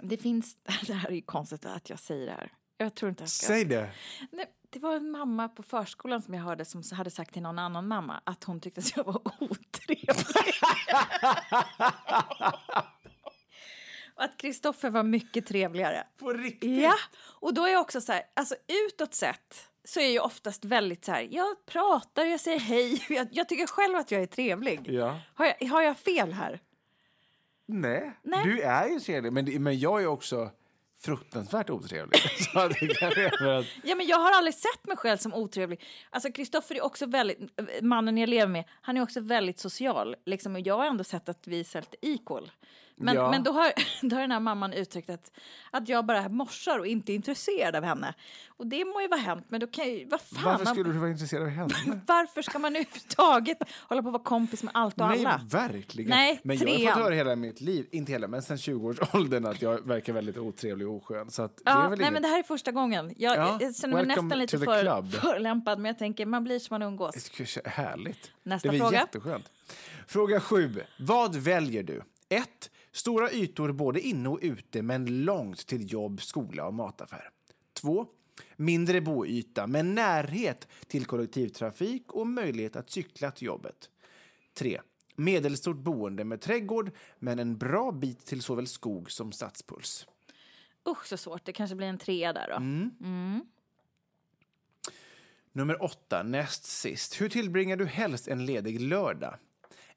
[0.03, 0.57] det finns...
[0.87, 2.53] Det här är ju konstigt att jag säger det här.
[2.77, 3.47] Jag tror inte jag ska...
[3.47, 3.91] Säg det.
[4.33, 7.59] Nej, det var en mamma på förskolan som jag hörde som hade sagt till någon
[7.59, 10.07] annan mamma att hon tyckte att jag var otrevlig.
[14.15, 16.07] och att Kristoffer var mycket trevligare.
[16.19, 16.83] På riktigt?
[16.83, 18.55] Ja, och då är jag också så här, alltså
[18.87, 23.29] utåt sett så är jag oftast väldigt så här, jag pratar, jag säger hej, jag,
[23.31, 24.81] jag tycker själv att jag är trevlig.
[24.89, 25.21] Ja.
[25.35, 26.61] Har, jag, har jag fel här?
[27.67, 28.13] Nej.
[28.23, 28.45] Nej.
[28.45, 30.51] du är ju trevlig, men, men jag är också
[31.01, 32.21] fruktansvärt otrevlig.
[32.55, 33.67] Att.
[33.85, 35.81] Ja, men jag har aldrig sett mig själv som otrevlig.
[36.11, 37.39] Alltså Kristoffer är också väldigt,
[37.83, 40.17] mannen jag lever med, han är också väldigt social.
[40.27, 42.51] Liksom, och jag har ändå sett att vi är lite equal.
[42.97, 43.31] Men, Ja.
[43.31, 43.73] men då, har,
[44.09, 45.33] då har den här mamman uttryckt att,
[45.71, 48.15] att jag bara morsar och inte är intresserad av henne.
[48.49, 50.45] Och det må ju vara hänt, men då kan ju, vad fan.
[50.45, 51.75] Varför man- skulle du vara intresserad av henne?
[52.07, 55.41] varför ska man överhuvudtaget hålla på att vara kompis med allt och Nej, alla?
[55.51, 56.11] verkligen.
[56.11, 59.63] Nej, men jag har fått höra hela mitt liv, inte hela, men sen 20-årsåldern att
[59.63, 61.31] jag verkar väldigt otrevlig och oskön.
[61.31, 62.13] Så att det är Ja, väl nej, inget...
[62.13, 63.15] men det här är första gången.
[63.17, 65.13] Jag, Ja, jag känner mig nästan lite för, club.
[65.13, 67.15] förolämpad, men jag tänker man blir som man umgås.
[67.37, 68.31] Det är Härligt.
[68.43, 68.99] Nästa det fråga.
[68.99, 69.51] jätteskönt.
[70.07, 70.83] Fråga sju.
[70.99, 72.03] Vad väljer du?
[72.29, 72.71] 1.
[72.93, 77.31] Stora ytor både inne och ute men långt till jobb, skola och mataffär.
[77.73, 78.07] 2.
[78.57, 83.91] Mindre boyta med närhet till kollektivtrafik och möjlighet att cykla till jobbet.
[84.55, 84.81] 3.
[85.17, 90.07] Medelstort boende med trädgård men en bra bit till såväl skog som stadspuls.
[90.89, 92.57] Usch så svårt, det kanske blir en trea där då.
[92.57, 93.45] Mm.
[95.53, 97.21] Nummer åtta, näst sist.
[97.21, 99.39] Hur tillbringar du helst en ledig lördag?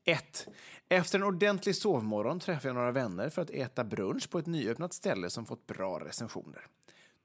[0.03, 0.47] 1.
[0.89, 4.93] Efter en ordentlig sovmorgon träffar jag några vänner för att äta brunch på ett nyöppnat
[4.93, 6.61] ställe som fått bra recensioner.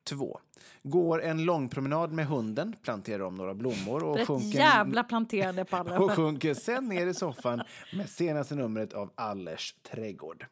[0.04, 0.40] 2.
[0.82, 5.76] Går en lång promenad med hunden, planterar om några blommor och sjunker, jävla planterande på
[5.76, 5.98] alla.
[6.00, 10.46] och sjunker sen ner i soffan med senaste numret av Allers trädgård.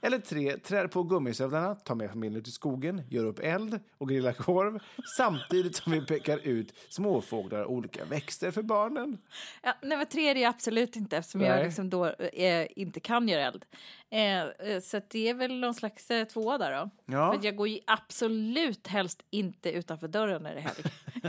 [0.00, 0.58] Eller 3.
[0.58, 4.78] Trär på gummisövlarna, tar med familjen ut i skogen, gör upp eld och grillar korv
[5.16, 9.18] samtidigt som vi pekar ut småfåglar och olika växter för barnen.
[9.62, 11.64] Ja, nummer tre är det absolut inte eftersom jag Nej.
[11.64, 13.64] liksom då eh, inte kan göra eld.
[14.14, 16.90] Eh, eh, så det är väl någon slags eh, tvåa där då.
[17.14, 17.32] Ja.
[17.32, 20.82] För jag går ju absolut helst inte utanför dörren när det är helg.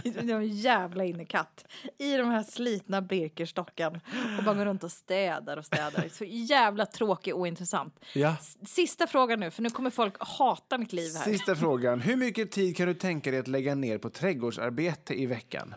[0.30, 1.66] jag är en jävla innekatt
[1.98, 4.00] i de här slitna Birkerstocken
[4.38, 6.10] och bara går runt och städar och städar.
[6.12, 8.00] Så jävla tråkig och ointressant.
[8.14, 8.36] Ja.
[8.66, 11.32] Sista frågan nu, för nu kommer folk hata mitt liv här.
[11.32, 12.02] Sista frågan.
[12.02, 15.76] Hur mycket tid kan du tänka dig att lägga ner på trädgårdsarbete i veckan?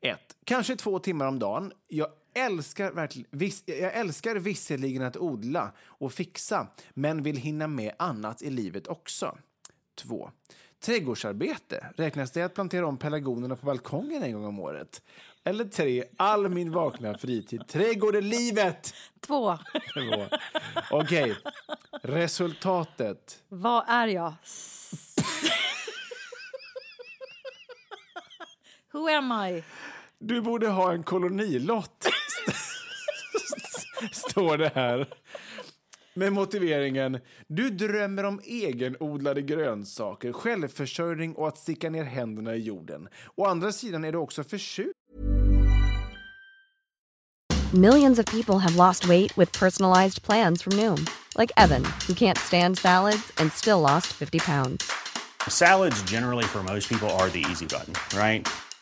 [0.00, 0.18] 1.
[0.44, 1.72] Kanske två timmar om dagen.
[1.88, 7.92] Jag älskar, verkligen, vis, jag älskar visserligen att odla och fixa men vill hinna med
[7.98, 9.38] annat i livet också.
[9.94, 10.30] 2.
[10.80, 11.86] Trädgårdsarbete.
[11.96, 15.02] Räknas det att plantera om pelargonerna på balkongen en gång om året?
[15.44, 16.04] Eller 3.
[16.16, 17.68] All min vakna fritid.
[17.68, 18.94] Trädgård är livet!
[19.20, 19.58] Två.
[19.94, 20.26] Två.
[20.90, 21.36] Okej,
[22.02, 23.42] resultatet.
[23.48, 24.32] Vad är jag?
[28.92, 29.62] Who am I?
[30.24, 32.06] Du borde ha en kolonilott,
[34.12, 35.08] står det här.
[36.14, 43.08] Med motiveringen, du drömmer om egenodlade grönsaker, självförsörjning och att sticka ner händerna i jorden.
[43.34, 44.94] Å andra sidan är du också förtjust
[47.74, 51.06] Millions of people have lost weight with personalized plans from Noom,
[51.38, 54.90] like Evan, who can't stand salads and still lost 50 pounds.
[55.48, 58.48] Salads, generally, for most people, are the easy button, right?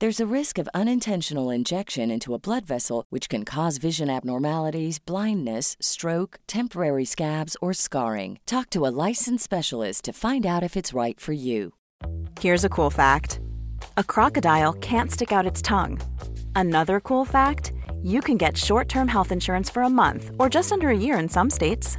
[0.00, 5.00] There's a risk of unintentional injection into a blood vessel, which can cause vision abnormalities,
[5.00, 8.38] blindness, stroke, temporary scabs, or scarring.
[8.46, 11.74] Talk to a licensed specialist to find out if it's right for you.
[12.38, 13.40] Here's a cool fact
[13.96, 15.98] a crocodile can't stick out its tongue.
[16.54, 20.70] Another cool fact you can get short term health insurance for a month or just
[20.70, 21.98] under a year in some states.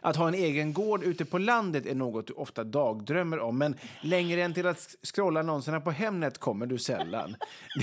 [0.00, 3.74] Att ha en egen gård ute på landet är något du ofta dagdrömmer om men
[4.00, 7.36] längre än till att scrolla annonserna på Hemnet kommer du sällan.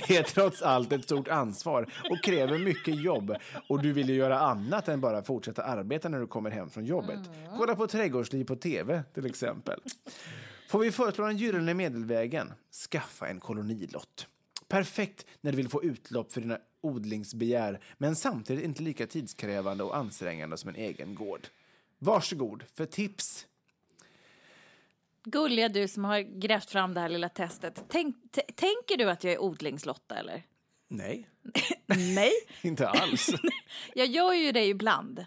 [0.08, 3.36] Det är trots allt ett stort ansvar och kräver mycket jobb
[3.70, 6.86] och du vill ju göra annat än bara fortsätta arbeta när du kommer hem från
[6.86, 7.20] jobbet.
[7.58, 9.80] Kolla på Trädgårdsliv på tv till exempel.
[10.70, 12.54] Får vi föreslå den gyllene medelvägen?
[12.92, 14.28] Skaffa en kolonilott.
[14.68, 19.98] Perfekt när du vill få utlopp för dina odlingsbegär men samtidigt inte lika tidskrävande och
[19.98, 21.48] ansträngande som en egen gård.
[22.06, 23.48] Varsågod för tips.
[25.24, 27.84] Gulliga du som har grävt fram det här lilla testet.
[27.88, 28.16] Tänk,
[28.56, 30.44] tänker du att jag är odlingslotta eller?
[30.88, 31.30] Nej,
[32.16, 32.32] Nej.
[32.62, 33.30] inte alls.
[33.96, 35.26] Jag gör ju det ibland.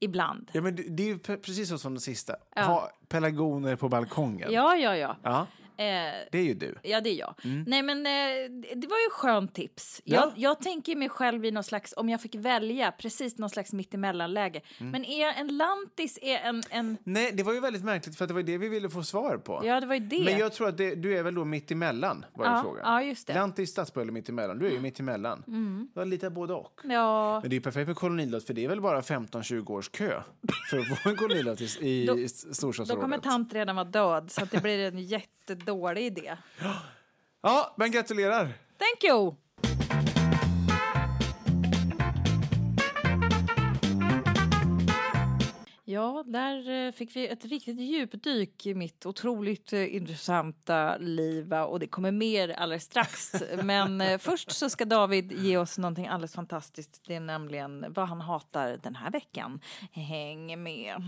[0.00, 0.50] Ibland.
[0.52, 2.36] ja, men det det är precis så som det sista.
[2.54, 2.62] Ja.
[2.62, 4.52] Ha pelargoner på balkongen.
[4.52, 5.16] Ja, ja, ja.
[5.22, 5.46] Ja,
[6.32, 6.74] det är ju du.
[6.82, 7.34] Ja, det är jag.
[7.66, 8.12] Nej, men eh,
[8.50, 10.02] det- det var ju skönt tips.
[10.06, 10.14] Mm.
[10.16, 10.20] Ja.
[10.20, 13.72] Jag, jag tänker mig själv i någon slags, om jag fick välja, precis någon slags
[13.72, 14.60] mittemellanläge.
[14.78, 14.90] Mm.
[14.92, 16.96] Men är en lantis är en, en...
[17.04, 19.60] Nej, det var ju väldigt märkligt för det var det vi ville få svar på.
[19.64, 20.24] Ja, det var det.
[20.24, 22.82] Men jag tror att det, du är väl då mitt emellan, var Ja, frågan.
[22.84, 23.34] ja, just det.
[23.34, 24.58] Lantis, stadsbo eller mitt emellan.
[24.58, 25.44] Du är ju mitt emellan.
[25.46, 25.88] Mm.
[25.94, 26.80] Du har lite både och.
[26.84, 30.22] Ja, Men det är perfekt med kolonilott för det är väl bara 15-20 års kö
[30.70, 33.02] för att få en kolonilott i, i Då- s- då storstadsområdet.
[33.02, 34.98] kommer tant redan vara död, så det blir en
[35.68, 36.36] jättedålig idé.
[37.42, 38.52] Ja, men gratulerar!
[38.78, 39.34] Thank you!
[45.84, 51.80] Ja, där eh, fick vi ett riktigt djupdyk i mitt otroligt eh, intressanta liv och
[51.80, 53.34] det kommer mer alldeles strax.
[53.62, 57.02] Men eh, först så ska David ge oss någonting alldeles fantastiskt.
[57.06, 59.60] Det är nämligen vad han hatar den här veckan.
[59.92, 61.02] Häng med!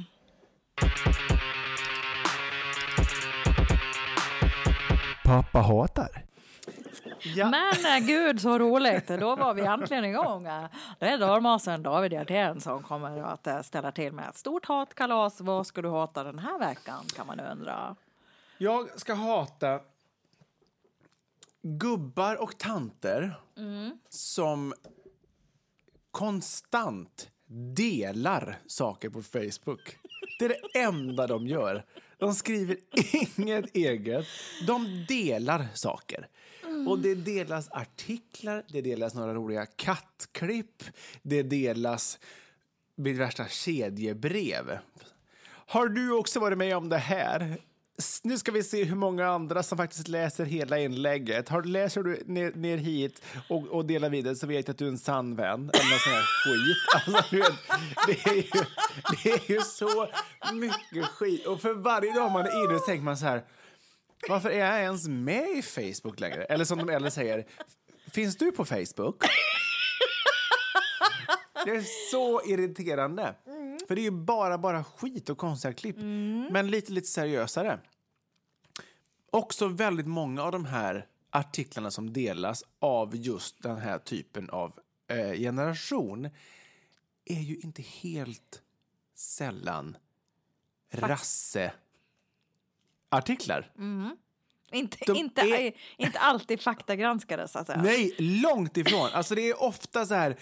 [5.31, 6.25] Pappa hatar.
[7.23, 7.51] Ja.
[7.51, 10.47] Men eh, gud så roligt, då var vi äntligen igång.
[10.47, 10.65] Eh,
[10.99, 15.41] Det är dalmasen David Hjertén som kommer att eh, ställa till med ett stort hatkalas.
[15.41, 17.97] Vad ska du hata den här veckan kan man undra.
[18.59, 19.81] Jag ska hata
[21.63, 23.41] gubbar och tanter
[24.09, 24.75] som
[26.11, 27.29] konstant
[27.77, 29.99] delar saker på Facebook.
[30.39, 31.85] Det är det enda de gör.
[32.21, 32.77] De skriver
[33.37, 34.27] inget eget.
[34.67, 36.29] De delar saker.
[36.89, 40.85] Och det delas artiklar, det delas några roliga kattklipp,
[41.23, 42.19] det delas
[42.97, 44.79] vid värsta kedjebrev.
[45.47, 47.59] Har du också varit med om det här?
[48.23, 51.49] Nu ska vi se hur många andra som faktiskt läser hela inlägget.
[51.49, 54.85] Har, läser du ner, ner hit och, och delar vidare så vet jag att du
[54.85, 55.71] är en sann vän.
[55.73, 56.77] Eller sån här skit.
[56.95, 57.53] Alltså, vet,
[58.07, 58.65] det, är ju,
[59.23, 60.09] det är ju så
[60.53, 61.47] mycket skit.
[61.47, 63.43] Och för varje dag man är inne så tänker man så här.
[64.29, 66.45] Varför är jag ens med i Facebook längre?
[66.45, 67.45] Eller som de äldre säger,
[68.13, 69.25] finns du på Facebook?
[71.65, 73.35] Det är så irriterande.
[73.91, 75.97] För det är ju bara, bara skit och konstiga klipp.
[76.51, 77.81] Men lite, lite seriösare.
[79.31, 84.79] Också väldigt många av de här artiklarna som delas av just den här typen av
[85.09, 86.29] eh, generation
[87.25, 88.63] är ju inte helt
[89.15, 89.97] sällan
[90.91, 93.73] rasse-artiklar.
[94.73, 97.83] Inte, De inte, är- inte alltid faktagranskade så att säga.
[97.83, 99.09] Nej, långt ifrån.
[99.13, 100.37] Alltså det är ofta så här.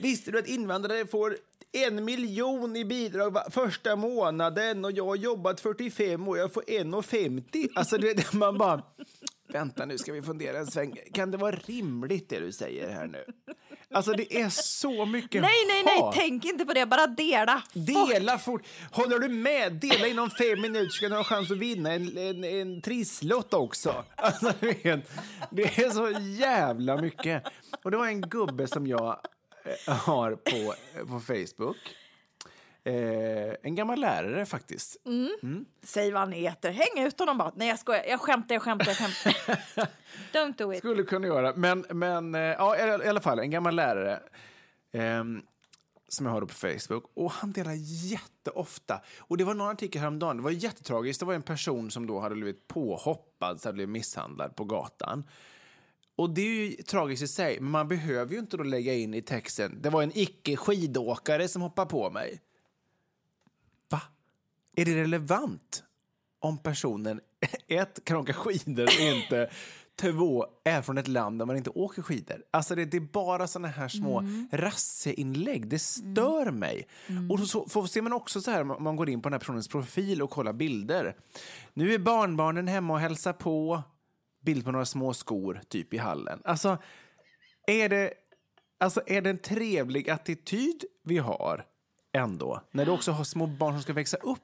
[0.00, 1.36] Visste du att invandrare får
[1.72, 7.68] en miljon i bidrag första månaden och jag har jobbat 45 år, jag får 1,50.
[7.74, 8.82] Alltså det, man bara,
[9.48, 10.98] vänta nu ska vi fundera en sväng.
[11.12, 13.24] Kan det vara rimligt det du säger här nu?
[13.94, 16.14] Alltså det är så mycket Nej, nej, nej, hat.
[16.14, 17.62] tänk inte på det, bara dela.
[17.72, 18.62] Dela fort.
[18.90, 19.72] Håller du med?
[19.72, 24.04] Dela inom fem minuter ska du ha chans att vinna en, en, en trisslott också.
[24.16, 24.52] Alltså,
[25.50, 27.42] det är så jävla mycket.
[27.84, 29.20] Och det var en gubbe som jag
[29.86, 30.74] eh, har på,
[31.06, 31.76] på Facebook.
[32.88, 34.96] Eh, en gammal lärare faktiskt.
[35.82, 37.52] Säg vad han heter, häng ut honom bara.
[37.56, 39.34] Nej jag skojar, jag skämtar, jag skämtar, jag skämtar.
[40.32, 40.78] Don't do it.
[40.78, 41.52] Skulle kunna göra.
[41.56, 44.20] Men, men eh, ja, i, alla fall en gammal lärare
[44.92, 45.42] ehm,
[46.08, 47.10] som jag har på Facebook.
[47.14, 47.72] Och han delar
[48.10, 49.00] jätteofta.
[49.18, 50.36] Och det var någon artikel häromdagen.
[50.36, 51.20] Det var jättetragiskt.
[51.20, 55.24] Det var en person som då hade blivit påhoppad, så hade blivit misshandlad på gatan.
[56.16, 59.14] Och det är ju tragiskt i sig, men man behöver ju inte då lägga in
[59.14, 62.40] i texten det var en icke-skidåkare som hoppade på mig.
[64.80, 65.84] Är det relevant?
[66.40, 67.20] om personen
[67.68, 69.50] ett, kan åka skidor eller inte,
[70.00, 72.44] två, är från ett land där man inte åker skidor.
[72.50, 74.48] Alltså det, det är bara såna här små Mm.
[74.52, 75.68] rasseinlägg.
[75.68, 76.86] Det stör mig.
[77.30, 79.40] Och så får, ser man också så här, om man går in på den här
[79.40, 81.16] personens profil och kollar bilder.
[81.74, 83.82] Nu är barnbarnen hemma och hälsar på.
[84.44, 86.40] Bild på några små skor, typ i hallen.
[86.44, 86.78] Alltså,
[87.66, 88.12] är det,
[88.80, 91.64] alltså, är det en trevlig attityd vi har
[92.12, 92.62] ändå?
[92.70, 94.38] När du också har små barn som ska växa upp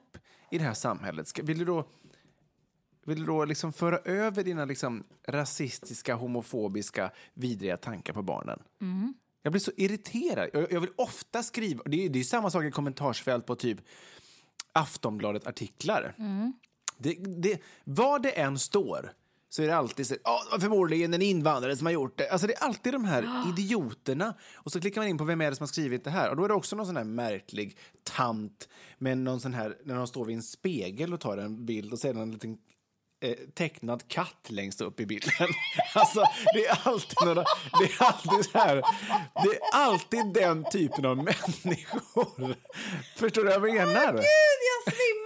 [0.49, 1.27] i det här samhället.
[1.27, 1.85] Ska, vill du då,
[3.05, 8.59] vill du då liksom föra över dina liksom rasistiska, homofobiska, vidriga tankar på barnen?
[9.41, 10.49] Jag blir så irriterad.
[10.53, 13.79] Jag, jag vill ofta skriva, det är, det är samma sak i kommentarsfält på typ
[14.71, 16.13] Aftonbladet-artiklar.
[16.97, 19.13] Det, det, vad det än står
[19.49, 22.29] så är det alltid så "Ja, det var förmodligen en invandrare som har gjort det.
[22.29, 24.33] Alltså det är alltid de här idioterna.
[24.55, 26.29] Och så klickar man in på vem är det som har skrivit det här.
[26.29, 29.95] Och då är det också någon sån här märklig tant med någon sån här, när
[29.95, 32.57] de står vid en spegel och tar en bild och det en liten
[33.23, 35.31] eh, tecknad katt längst upp i bilden.
[35.95, 36.23] Alltså,
[36.53, 37.43] det är alltid några,
[37.79, 38.75] det är alltid så här,
[39.43, 42.55] det är alltid den typen av människor.
[43.15, 44.13] Förstår du vad jag menar?
[44.13, 45.24] Gud, jag svimmar!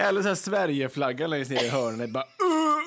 [0.00, 2.10] Eller så här Sverigeflaggan längst ner i hörnet.
[2.12, 2.80] Bara, "Uh!"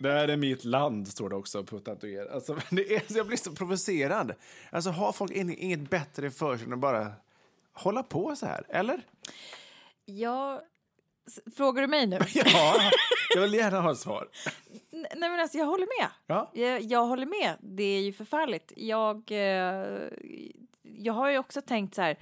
[0.00, 2.26] Det här är mitt land, står det också på tatuer.
[2.34, 4.34] Alltså, det är, jag blir så provocerad.
[4.70, 7.12] Alltså, har folk in- inget bättre för sig än att bara
[7.72, 8.64] hålla på så här?
[8.68, 9.00] Eller?
[10.04, 10.62] Ja,
[11.56, 12.18] frågar du mig nu?
[12.34, 12.74] Ja,
[13.34, 14.28] jag vill gärna ha ett svar.
[14.90, 16.08] Nej men alltså jag håller med.
[16.26, 16.50] Ja.
[16.54, 17.56] Jag, jag håller med.
[17.60, 18.72] Det är ju förfärligt.
[18.76, 20.08] Jag, eh,
[20.82, 22.18] jag har ju också tänkt så här,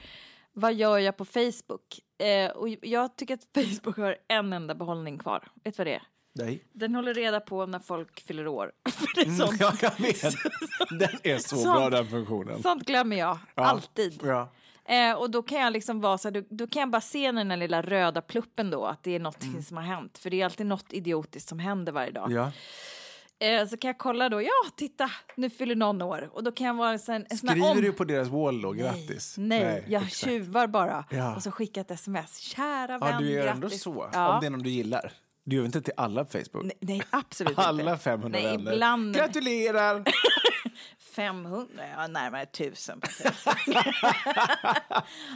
[0.52, 2.00] vad gör jag på Facebook?
[2.20, 5.48] Eh, och jag tycker att Facebook har en enda behållning kvar.
[5.64, 6.02] Vet du vad det är?
[6.32, 6.64] Nej.
[6.72, 8.72] Den håller reda på när folk fyller år.
[8.90, 10.20] För det är Mm, sånt, ja, jag vet.
[10.98, 11.76] Den är så Sånt.
[11.78, 12.62] bra, den funktionen.
[12.62, 13.62] sånt glömmer jag Ja.
[13.64, 14.20] alltid.
[14.24, 14.48] Ja.
[14.84, 17.32] Eh, och då kan jag liksom vara så här, då, då kan jag bara se
[17.32, 19.62] den här lilla röda pluppen då, att det är något Mm.
[19.62, 20.18] som har hänt.
[20.18, 22.32] För det är alltid något idiotiskt som händer varje dag.
[22.32, 22.52] Ja.
[23.40, 26.30] Eh, så kan jag kolla då, ja titta, nu fyller någon år.
[26.32, 26.98] Och då kan jag vara en,
[27.36, 27.80] Skriver om...
[27.80, 28.72] du på deras wall då?
[28.72, 29.34] Grattis?
[29.38, 30.30] Nej, jag exakt.
[30.30, 31.04] tjuvar bara.
[31.10, 31.36] Ja.
[31.36, 32.36] Och så skickar ett sms.
[32.38, 33.54] Kära vän, Ja, du gör grattis.
[33.54, 34.10] ändå så?
[34.12, 34.34] Ja.
[34.34, 35.12] Om det är någon du gillar?
[35.44, 36.64] Du gör inte till alla på Facebook?
[36.64, 38.02] Nej, nej, absolut Alla inte.
[38.04, 38.72] 500 nej, vänner.
[38.72, 40.04] Ibland Gratulerar!
[40.98, 43.08] 500, ja närmare 1000 på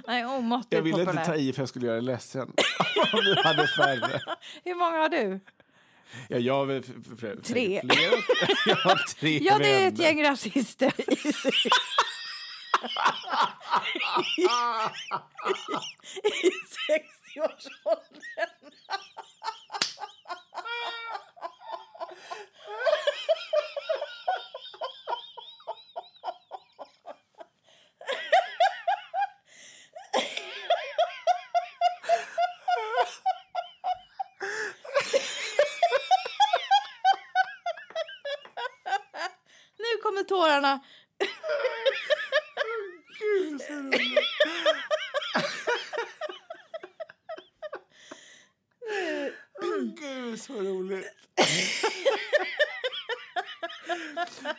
[0.06, 2.52] Nej, omåttligt Jag ville inte ta i för jag skulle göra dig ledsen.
[3.12, 4.20] Om du hade färre.
[4.64, 5.40] Hur många har du?
[6.28, 6.66] Ja, jag har
[7.42, 7.80] Tre.
[7.82, 7.82] Flera.
[8.66, 10.92] Jag har tre Ja, det är ett gäng rasister.
[16.24, 16.50] I
[16.88, 18.50] 60-årsåldern.
[18.62, 19.33] Nu kommer
[40.34, 40.80] tårarna.
[50.00, 51.12] Gud, så roligt.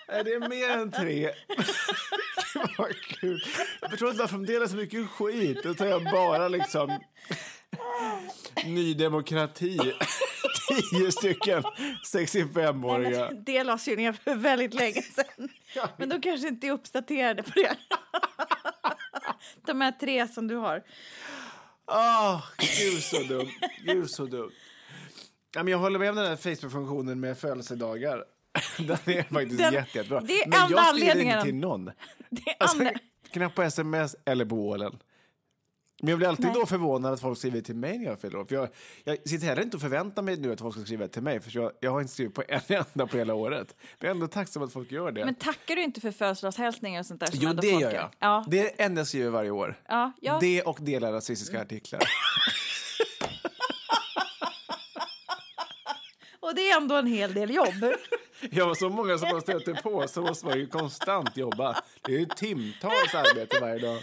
[0.08, 1.32] Nej, det är mer än tre.
[2.54, 3.44] Det var kul.
[3.82, 5.64] Jag förstår inte varför de delar så mycket skit.
[5.64, 7.00] Då tar jag bara liksom
[8.66, 9.80] Ny Demokrati.
[10.92, 11.64] Tio stycken
[12.14, 13.32] 65-åriga.
[13.32, 15.50] Det lades ju ner för väldigt länge sedan.
[15.98, 17.78] Men de kanske inte är uppdaterade på det.
[19.66, 20.84] De här tre som du har.
[21.86, 23.50] Ah, gud så dumt.
[23.86, 24.50] Gud så.
[25.56, 28.24] Ja, men jag håller med om den här Facebook-funktionen med födelsedagar.
[28.78, 30.22] Den är faktiskt Den- jätte, jättebra.
[30.22, 31.86] det är men jag skriver inte till någon.
[32.30, 32.84] Det är Alltså,
[33.32, 35.00] knappt på sms eller på wallen.
[36.06, 36.54] Men jag blir alltid Nej.
[36.54, 38.46] då förvånad att folk skriver till mig när jag fyller år.
[38.46, 38.70] För jag,
[39.04, 41.40] jag sitter heller inte och förväntar mig nu att folk ska skriva till mig.
[41.40, 43.76] För jag, jag har inte skrivit på en enda på hela året.
[43.78, 45.26] Men jag är ändå tacksam att folk gör det.
[45.26, 47.28] Men tackar du inte för födelsedagshälsningar och sånt där?
[47.28, 48.10] som jo, det gör jag.
[48.20, 48.46] Ja.
[48.48, 49.80] Det är det enda jag skriver varje år.
[49.88, 50.38] Ja, ja.
[50.42, 52.02] Det och delar rasistiska artiklar.
[56.40, 57.94] Och det är ändå en hel del jobb.
[58.52, 61.78] Var så många som man stöter på så måste man ju konstant jobba.
[62.02, 64.02] Det är ju timtals arbete varje dag.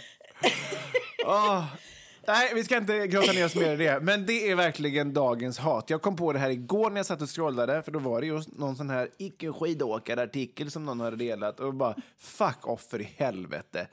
[1.25, 1.65] Åh.
[2.27, 3.99] Nej, vi ska inte grotta ner oss mer i det.
[3.99, 5.89] Men det är verkligen dagens hat.
[5.89, 7.83] Jag kom på det här igår när jag satt och scrollade.
[7.83, 11.59] För då var det just någon sån här icke-skidåkare-artikel som någon hade delat.
[11.59, 13.87] Och bara, fuck off för i helvete.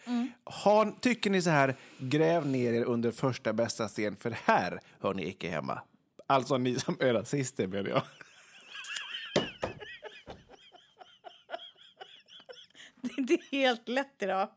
[0.44, 4.16] Har, tycker ni så här, gräv ner er under första bästa scen.
[4.16, 5.82] För här hör ni icke hemma.
[6.26, 8.02] Alltså ni som är rasister menar jag.
[13.02, 14.48] Det är inte helt lätt idag.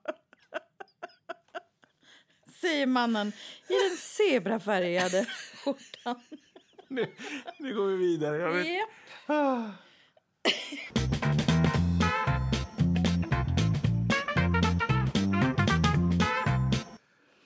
[2.63, 3.27] Säger mannen
[3.67, 5.25] i den zebrafärgade
[5.63, 6.21] skjortan.
[6.87, 7.05] Nu,
[7.59, 8.37] nu går vi vidare.
[8.37, 8.67] Jag vet.
[8.67, 8.89] Japp.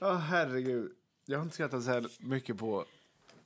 [0.02, 0.92] Åh, herregud.
[1.26, 2.86] Jag har inte skrattat så här mycket på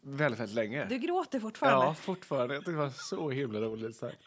[0.02, 0.86] väldigt, väldigt länge.
[0.86, 1.86] Du gråter fortfarande.
[1.86, 2.54] Ja, fortfarande.
[2.54, 4.18] Jag tyckte det var så himla roligt sagt.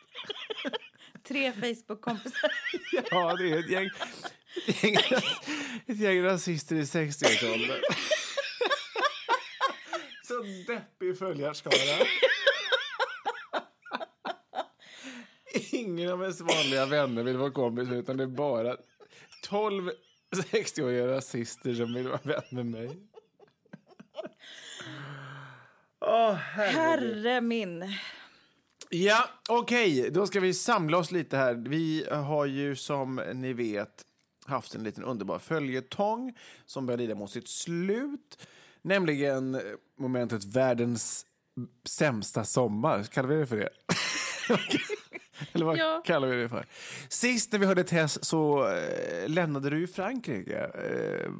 [1.22, 2.50] Tre Facebook-kompisar.
[3.10, 3.90] Ja, det är ett gäng,
[4.66, 4.96] ett gäng,
[5.86, 7.82] ett gäng rasister i 60-årsåldern.
[10.22, 10.42] Så
[10.72, 11.74] deppig följarskara.
[15.70, 18.76] Ingen av ens vanliga vänner vill vara kompis utan det är bara
[19.42, 19.90] 12
[20.52, 22.90] 60-åriga rasister som vill vara vän med mig.
[26.54, 26.74] Herregud.
[26.74, 27.94] Herre min.
[28.90, 30.10] Ja, okej.
[30.10, 31.54] Då ska vi samla oss lite här.
[31.54, 34.04] Vi har ju som ni vet
[34.46, 36.34] haft en liten underbar följetong
[36.66, 38.46] som börjar lida mot sitt slut.
[38.82, 39.60] Nämligen
[39.98, 41.26] momentet världens
[41.88, 43.02] sämsta sommar.
[43.02, 43.68] Kallar vi det för det?
[45.52, 46.02] Eller vad Ja.
[46.06, 46.66] kallar vi det för?
[47.08, 50.58] Sist när vi hörde Tess så eh, lämnade du ju Frankrike.
[50.58, 51.30] Eh,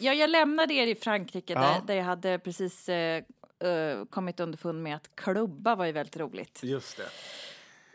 [0.00, 1.60] Ja, jag lämnade er i Frankrike Ja.
[1.60, 3.22] där, där jag hade precis eh,
[3.64, 6.60] eh, kommit underfund med att klubba var ju väldigt roligt.
[6.62, 7.08] Just det.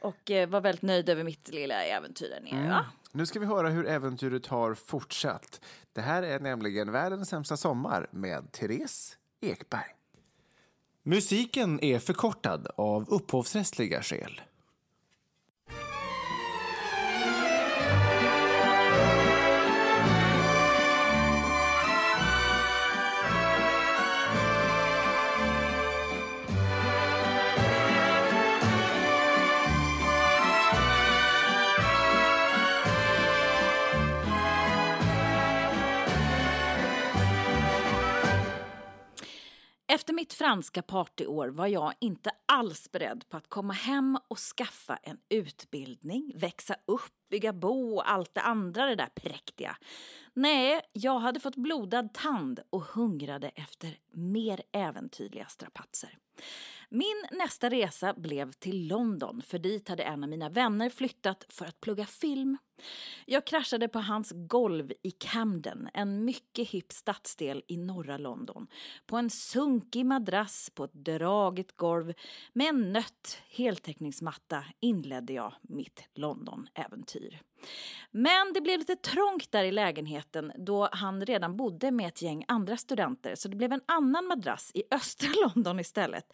[0.02, 2.70] Och eh, var väldigt nöjd över mitt lilla äventyr där nere.
[2.70, 2.86] va?
[3.16, 5.62] Nu ska vi höra hur äventyret har fortsatt.
[5.94, 9.96] Det här är nämligen Världens sämsta sommar med Therese Ekberg.
[11.04, 14.42] Musiken är förkortad av upphovsrättsliga skäl.
[39.94, 44.96] Efter mitt franska partyår var jag inte alls beredd på att komma hem och skaffa
[44.96, 49.78] en utbildning, växa upp, bygga bo och allt det andra det där präktiga.
[50.34, 56.18] Nej, jag hade fått blodad tand och hungrade efter mer äventyrliga strapatser.
[56.96, 61.66] Min nästa resa blev till London för dit hade en av mina vänner flyttat för
[61.66, 62.58] att plugga film.
[63.26, 68.68] Jag kraschade på hans golv i Camden, en mycket hipp stadsdel i norra London.
[69.06, 72.14] På en sunkig madrass på ett dragigt golv
[72.54, 77.42] med en nött heltäckningsmatta inledde jag mitt London-äventyr.
[78.12, 82.46] Men det blev lite trångt där i lägenheten då han redan bodde med ett gäng
[82.48, 86.26] andra studenter så det blev en annan madrass i östra London istället.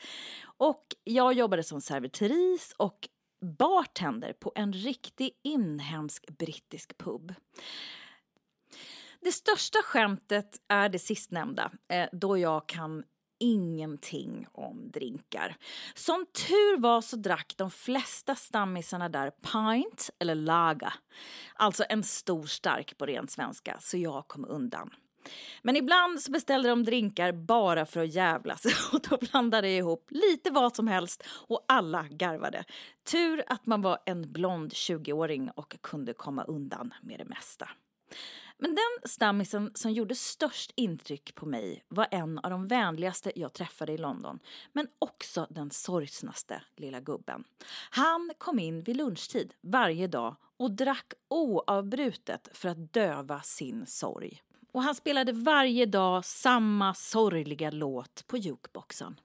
[0.60, 3.10] Och jag jobbade som servitris och
[3.42, 7.34] bartender på en riktig inhemsk brittisk pub.
[9.22, 13.04] Det största skämtet är det sistnämnda, eh, då jag kan
[13.40, 15.58] ingenting om drinkar.
[15.94, 20.94] Som tur var så drack de flesta stammisarna där pint eller laga.
[21.54, 24.90] Alltså en stor stark på ren svenska, så jag kom undan.
[25.62, 30.08] Men ibland så beställde de drinkar bara för att jävlas och då blandade jag ihop
[30.10, 32.64] lite vad som helst och alla garvade.
[33.12, 37.70] Tur att man var en blond 20-åring och kunde komma undan med det mesta.
[38.62, 43.54] Men den stammisen som gjorde störst intryck på mig var en av de vänligaste jag
[43.54, 44.40] träffade i London,
[44.74, 47.44] men också den sorgsnaste lilla gubben.
[47.90, 54.42] Han kom in vid lunchtid varje dag och drack oavbrutet för att döva sin sorg.
[54.72, 59.20] Och han spelade varje dag samma sorgliga låt på jukeboxen.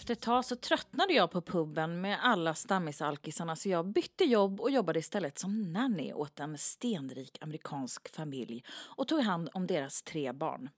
[0.00, 4.60] Efter ett tag så tröttnade jag på puben med alla stammisalkisarna så jag bytte jobb
[4.60, 8.64] och jobbade istället som nanny åt en stenrik amerikansk familj
[8.96, 10.70] och tog hand om deras tre barn.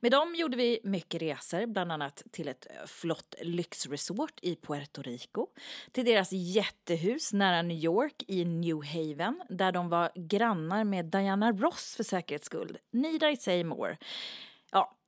[0.00, 5.46] Med dem gjorde vi mycket resor, bland annat till ett flott lyxresort i Puerto Rico,
[5.92, 11.52] till deras jättehus nära New York i New Haven där de var grannar med Diana
[11.52, 12.78] Ross för säkerhets skull.
[12.90, 13.96] Need I say more?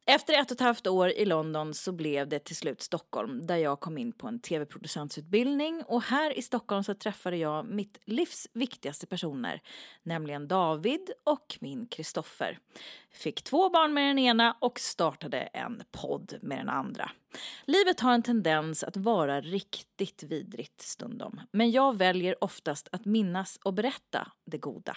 [0.07, 3.57] Efter ett och ett halvt år i London så blev det till slut Stockholm där
[3.57, 8.49] jag kom in på en tv-producentsutbildning och här i Stockholm så träffade jag mitt livs
[8.53, 9.63] viktigaste personer,
[10.03, 12.59] nämligen David och min Kristoffer.
[13.13, 17.11] Fick två barn med den ena och startade en podd med den andra.
[17.65, 23.59] Livet har en tendens att vara riktigt vidrigt stundom, men jag väljer oftast att minnas
[23.63, 24.97] och berätta det goda.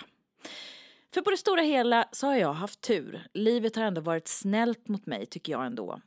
[1.14, 3.28] För på det stora hela så har jag haft tur.
[3.34, 6.02] Livet har ändå varit snällt mot mig tycker jag ändå.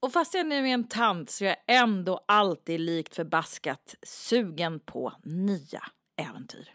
[0.00, 4.80] Och fast jag nu är en tant så är jag ändå alltid likt förbaskat sugen
[4.80, 5.82] på nya
[6.16, 6.74] äventyr.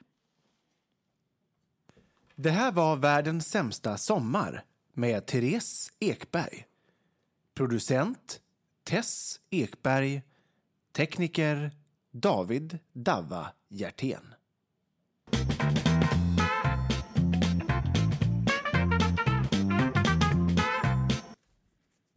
[2.36, 4.64] Det här var Världens sämsta sommar
[4.94, 6.66] med Therese Ekberg.
[7.54, 8.42] Producent
[8.84, 10.22] Tess Ekberg.
[10.94, 11.72] Tekniker
[12.12, 14.34] David Davva Hjertén.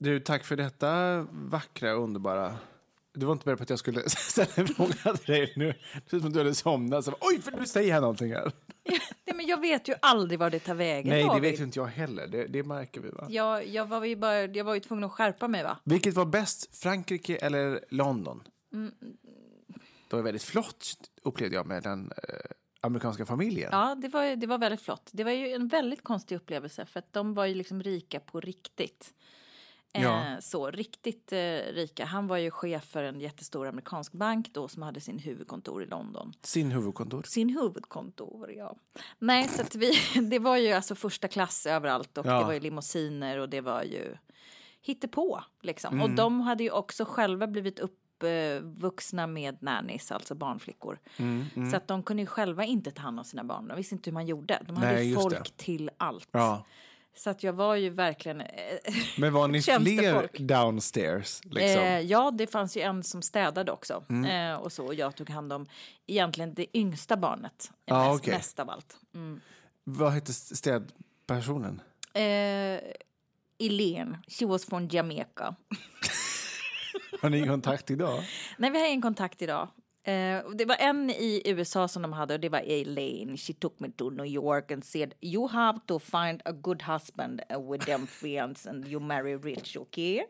[0.02, 2.58] Du, tack för detta vackra, underbara...
[3.12, 5.74] Du var inte beredd på att jag skulle ställa en fråga till dig nu.
[5.94, 7.04] Det ser som du hade somnat.
[7.04, 8.52] Så, Oj, för du säger här någonting här.
[9.24, 11.08] Nej, men jag vet ju aldrig var det tar vägen.
[11.08, 12.26] Nej, det vet ju inte jag heller.
[12.26, 13.26] Det, det märker vi, va?
[13.28, 15.78] Jag, jag, var ju bara, jag var ju tvungen att skärpa mig va?
[15.84, 18.42] Vilket var bäst, Frankrike eller London?
[18.72, 18.92] Mm.
[20.08, 22.34] Det var väldigt flott, upplevde jag, med den eh,
[22.80, 23.68] amerikanska familjen.
[23.72, 25.10] Ja, det var, det var väldigt flott.
[25.12, 28.40] Det var ju en väldigt konstig upplevelse för att de var ju liksom rika på
[28.40, 29.14] riktigt.
[29.92, 30.26] Ja.
[30.26, 31.38] Eh, så riktigt eh,
[31.72, 32.04] rika.
[32.04, 35.86] Han var ju chef för en jättestor amerikansk bank då som hade sin huvudkontor i
[35.86, 36.32] London.
[36.42, 37.24] Sin huvudkontor.
[37.26, 38.76] Sin huvudkontor, ja.
[39.18, 39.92] Nej, så att vi,
[40.30, 42.38] det var ju alltså första klass överallt och Ja.
[42.38, 44.16] det var ju limousiner och det var ju
[44.82, 45.94] hittepå liksom.
[45.94, 46.02] Mm.
[46.04, 50.98] Och de hade ju också själva blivit uppvuxna med nannies, alltså barnflickor.
[51.16, 53.68] Mm, Så att de kunde ju själva inte ta hand om sina barn.
[53.68, 54.62] De visste inte hur man gjorde.
[54.66, 55.56] De hade Nej, folk det.
[55.64, 56.28] till allt.
[56.32, 56.64] Ja.
[57.20, 58.40] Så att jag var ju verkligen...
[58.40, 58.46] eh,
[59.16, 61.40] Men var ni fler downstairs?
[61.44, 61.82] Liksom?
[61.82, 64.04] Eh, ja, det fanns ju en som städade också.
[64.08, 64.52] Mm.
[64.52, 64.86] Eh, och så.
[64.86, 65.66] Och jag tog hand om
[66.06, 67.70] egentligen det yngsta barnet.
[67.84, 68.34] Ja, mest, okej.
[68.34, 68.96] mest av allt.
[69.14, 69.40] Mm.
[69.84, 71.82] Vad hette städpersonen?
[72.14, 72.80] Eh,
[73.58, 75.54] Elaine, she was from Jamaica.
[77.22, 78.24] Har ni kontakt idag?
[78.58, 79.68] Nej, vi har en kontakt idag.
[80.08, 83.36] Uh, det var en i USA som de hade och det var Elaine.
[83.36, 87.40] She took me to New York and said you have to find a good husband
[87.54, 90.24] uh, with them friends and you marry rich, okay?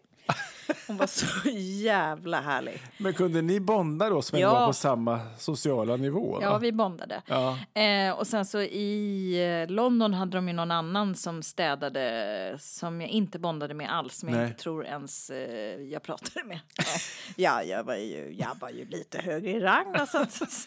[0.86, 1.48] Hon var så
[1.84, 2.82] jävla härlig.
[2.98, 4.52] Men kunde ni bonda då som Ja.
[4.54, 6.36] var på samma sociala nivå?
[6.38, 6.42] då?
[6.42, 7.22] Ja, vi bondade.
[7.26, 7.58] Ja.
[7.80, 13.00] Eh, och sen så i eh, London hade de ju någon annan som städade som
[13.00, 16.60] jag inte bondade med alls, som jag inte tror ens eh, jag pratade med.
[17.36, 19.92] Ja, ja jag, var ju, jag var ju lite högre i rang.
[19.98, 20.66] då, så att- så att-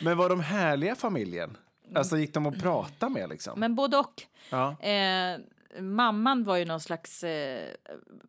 [0.00, 1.56] Men var de härliga familjen?
[1.94, 3.60] Alltså gick de att prata med liksom?
[3.60, 4.22] Men både och.
[4.50, 4.76] Ja.
[4.80, 5.38] Eh,
[5.80, 7.68] mamman var ju någon slags eh,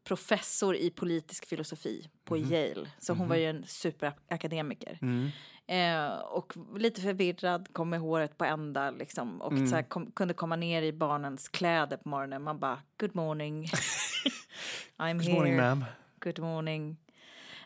[0.04, 2.54] professor i politisk filosofi på Mhm.
[2.54, 2.88] Yale.
[3.00, 5.00] Så hon var ju en superakademiker.
[5.02, 5.30] Mm.
[5.70, 9.42] Eh, och lite förvirrad, kom med håret på ända liksom.
[9.42, 9.68] Och Mm.
[9.68, 12.44] så här, kom, kunde komma ner i barnens kläder på morgonen.
[12.44, 13.66] Man bara, good morning.
[14.98, 15.34] I'm Good here.
[15.36, 15.84] morning ma'am.
[16.20, 16.98] Good morning.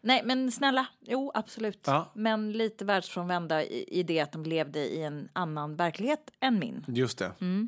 [0.01, 1.79] Nej, men snälla, jo absolut.
[1.85, 2.11] Ja.
[2.15, 6.85] Men lite världsfrånvända i, i det att de levde i en annan verklighet än min.
[6.87, 7.31] Just det.
[7.41, 7.67] Mm.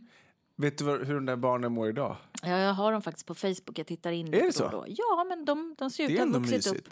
[0.56, 2.18] Vet du hur de där barnen mår idag?
[2.44, 3.80] Ja, jag har dem faktiskt på Facebook.
[3.80, 4.70] Jag tittar in Är det så?
[4.70, 4.86] då.
[4.88, 6.88] Ja, men de, de ser ut att ha vuxit upp,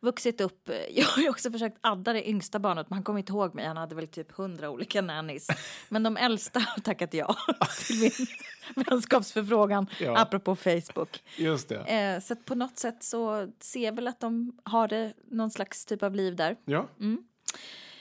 [0.00, 0.70] vuxit upp.
[0.90, 3.66] Jag har ju också försökt adda det yngsta barnet, men han kom inte ihåg mig.
[3.66, 5.46] Han hade väl typ hundra olika nannies.
[5.88, 7.36] Men de äldsta har tackat ja
[7.86, 10.18] till min vänskapsförfrågan, Ja.
[10.18, 11.22] apropå Facebook.
[11.36, 11.76] Just det.
[11.80, 15.84] Eh, så på något sätt så ser jag väl att de har det, någon slags
[15.86, 16.56] typ av liv där.
[16.64, 16.88] Ja.
[17.00, 17.24] Mm.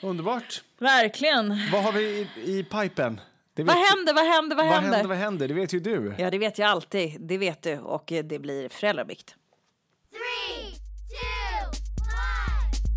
[0.02, 0.64] Underbart.
[0.78, 1.50] Verkligen.
[1.72, 2.28] Vad har vi i,
[2.60, 3.20] i pipen?
[3.56, 5.04] Det Vad vet- händer, vad händer, vad Vad händer?
[5.08, 5.48] Vad händer?
[5.48, 6.16] Det vet ju du.
[6.18, 7.22] Ja, det vet jag alltid.
[7.22, 7.80] Det vet du.
[7.80, 9.36] Och eh, det blir föräldrabikt.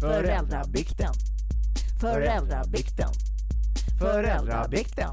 [0.01, 1.13] Föräldrabikten.
[2.01, 3.09] Föräldrabikten.
[4.01, 5.11] Föräldrabikten.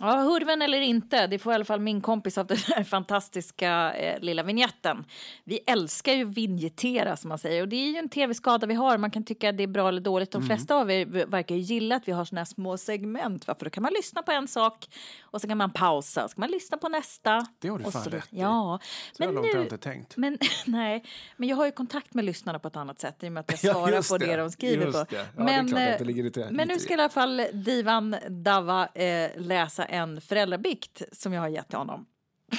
[0.00, 3.92] Ja, hurven eller inte, det får i alla fall min kompis av den här fantastiska
[3.92, 5.04] eh, lilla vignetten.
[5.44, 8.98] Vi älskar ju vignettera som man säger och det är ju en tv-skada vi har.
[8.98, 10.30] Man kan tycka att det är bra eller dåligt.
[10.30, 13.46] De flesta av er verkar ju gilla att vi har såna här små segment.
[13.46, 13.54] Va?
[13.58, 14.86] För då kan man lyssna på en sak
[15.22, 17.46] och så kan man pausa så kan man lyssna på nästa.
[17.58, 18.28] Det har du fan så- rätt.
[18.30, 18.78] Ja,
[19.12, 20.16] Så långt har jag inte tänkt.
[20.16, 21.04] men, nej,
[21.36, 23.50] men jag har ju kontakt med lyssnarna på ett annat sätt i och med att
[23.50, 24.26] jag Ja, svarar just på det.
[24.26, 24.36] det.
[24.36, 25.04] de skriver på.
[25.10, 25.26] det.
[25.36, 25.98] Ja, men, eh,
[26.32, 31.40] det men nu ska i alla fall Divan Dava eh, läsa en föräldrabikt som jag
[31.40, 32.06] har gett till honom.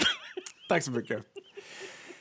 [0.69, 1.25] Tack så mycket.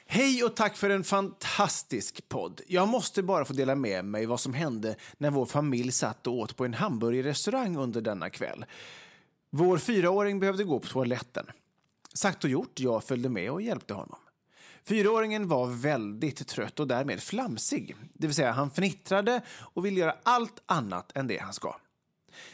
[0.06, 2.60] Hej och tack för en fantastisk podd.
[2.66, 6.34] Jag måste bara få dela med mig vad som hände när vår familj satt och
[6.34, 8.64] åt på en hamburgerrestaurang under denna kväll.
[9.50, 11.46] Vår fyraåring behövde gå på toaletten.
[12.14, 14.18] Sagt och gjort, jag följde med och hjälpte honom.
[14.84, 17.96] Fyraåringen var väldigt trött och därmed flamsig.
[18.12, 21.76] Det vill säga, han fnittrade och ville göra allt annat än det han ska.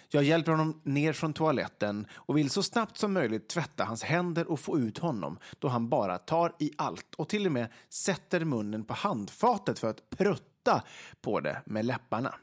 [0.09, 4.51] Jag hjälper honom ner från toaletten och vill så snabbt som möjligt tvätta hans händer
[4.51, 8.45] och få ut honom då han bara tar i allt och till och med sätter
[8.45, 10.83] munnen på handfatet för att prutta
[11.21, 12.35] på det med läpparna.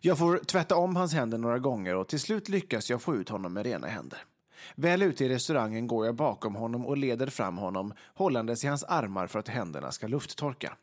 [0.00, 3.28] Jag får tvätta om hans händer några gånger och till slut lyckas jag få ut
[3.28, 4.24] honom med rena händer.
[4.74, 8.84] Väl ute i restaurangen går jag bakom honom och leder fram honom hållandes i hans
[8.84, 10.76] armar för att händerna ska lufttorka.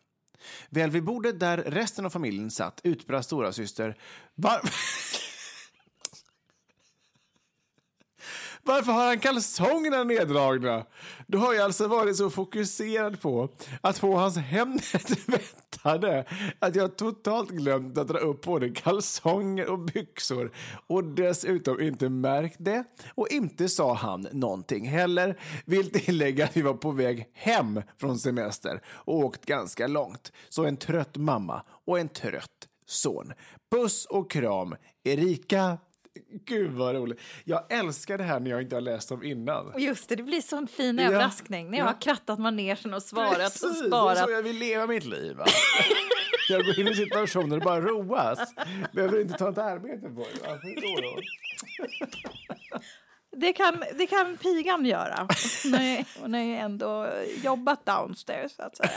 [0.70, 3.98] Väl vid bordet där resten av familjen satt utbrast stora syster
[4.36, 4.62] var...
[8.68, 10.86] Varför har han kalsongerna neddragna?
[11.28, 13.50] Då har jag alltså varit så fokuserad på
[13.82, 14.98] att få hans händer
[15.78, 16.26] tvättade
[16.60, 20.52] att jag totalt glömt att dra upp både kalsonger och byxor
[20.88, 22.84] och dessutom inte märkt det
[23.16, 25.40] och inte sa han någonting heller.
[25.66, 30.32] Vill tillägga att vi var på väg hem från semester och åkt ganska långt.
[30.50, 33.34] Så en trött mamma och en trött son.
[33.72, 35.78] Puss och kram, Erika
[36.46, 37.20] Gud vad roligt.
[37.44, 39.74] Jag älskar det här när jag inte har läst dem innan.
[39.78, 41.92] Just det, det blir sån fin Ja, överraskning när jag ja.
[41.92, 44.18] har krattat manegen och svarat Precis, och det är sparat.
[44.18, 45.38] så jag vill leva mitt liv.
[46.50, 48.54] Jag går in i situationer och bara roas.
[48.94, 50.60] Behöver inte ta ett arbete på det.
[53.38, 55.28] Det kan, det kan pigan göra.
[56.22, 57.10] Hon har ju- ändå
[57.44, 58.90] jobbat downstairs, så att säga.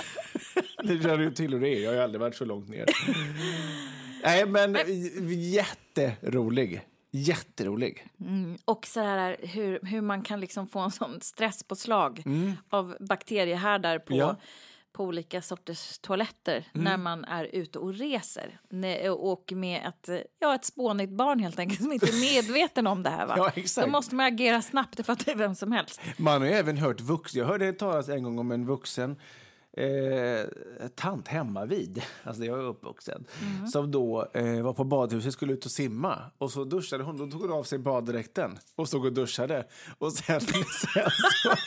[0.83, 1.81] Det känner ju till hur det är.
[1.85, 2.87] Jag har aldrig varit så långt ner.
[4.23, 4.77] Nej, men
[5.29, 6.83] jätterolig.
[7.11, 8.07] Jätterolig.
[8.65, 12.23] Och så här, hur, hur man kan liksom få en sån stresspåslag
[12.71, 14.37] av bakteriehärdar på, Ja.
[14.93, 18.61] på olika sorters toaletter när man är ute och reser.
[19.19, 23.11] Och med ett, ja, ett spånigt barn helt enkelt som inte är medveten om det
[23.11, 23.27] här.
[23.27, 23.35] Va?
[23.37, 23.87] Ja, exakt.
[23.87, 26.01] Då måste man agera snabbt, det fattar ju vem som helst.
[26.17, 27.39] Man har även hört vuxen.
[27.41, 29.17] Jag hörde talas en gång om en vuxen
[29.77, 33.25] eh, tant hemma vid, alltså jag är uppvuxen,
[33.73, 36.19] som då eh, var på badhuset skulle ut och simma.
[36.39, 39.67] Och så duschade hon, då tog hon av sig baddräkten och stod och duschade.
[39.99, 41.51] Och sen, sen så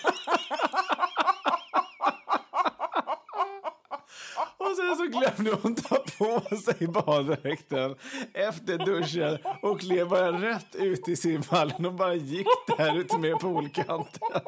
[4.58, 7.96] Och sen så glömde hon ta på sig baddräkten
[8.34, 12.48] efter duschen och klev bara rätt ut i simhallen och bara gick
[12.78, 14.42] där ute med poolkanten.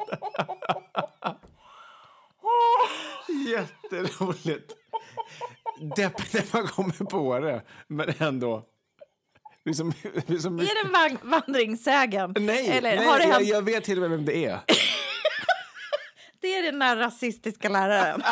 [3.48, 4.72] Jätteroligt.
[5.96, 8.64] Deppigt när man kommer på det, men ändå.
[9.64, 9.92] Liksom,
[10.26, 12.34] liksom, Är det en van- vandringssägen?
[12.38, 13.48] nej, Eller nej har det jag, hänt?
[13.48, 14.60] jag vet till och med vem det är.
[16.40, 18.22] Det är den där rasistiska läraren.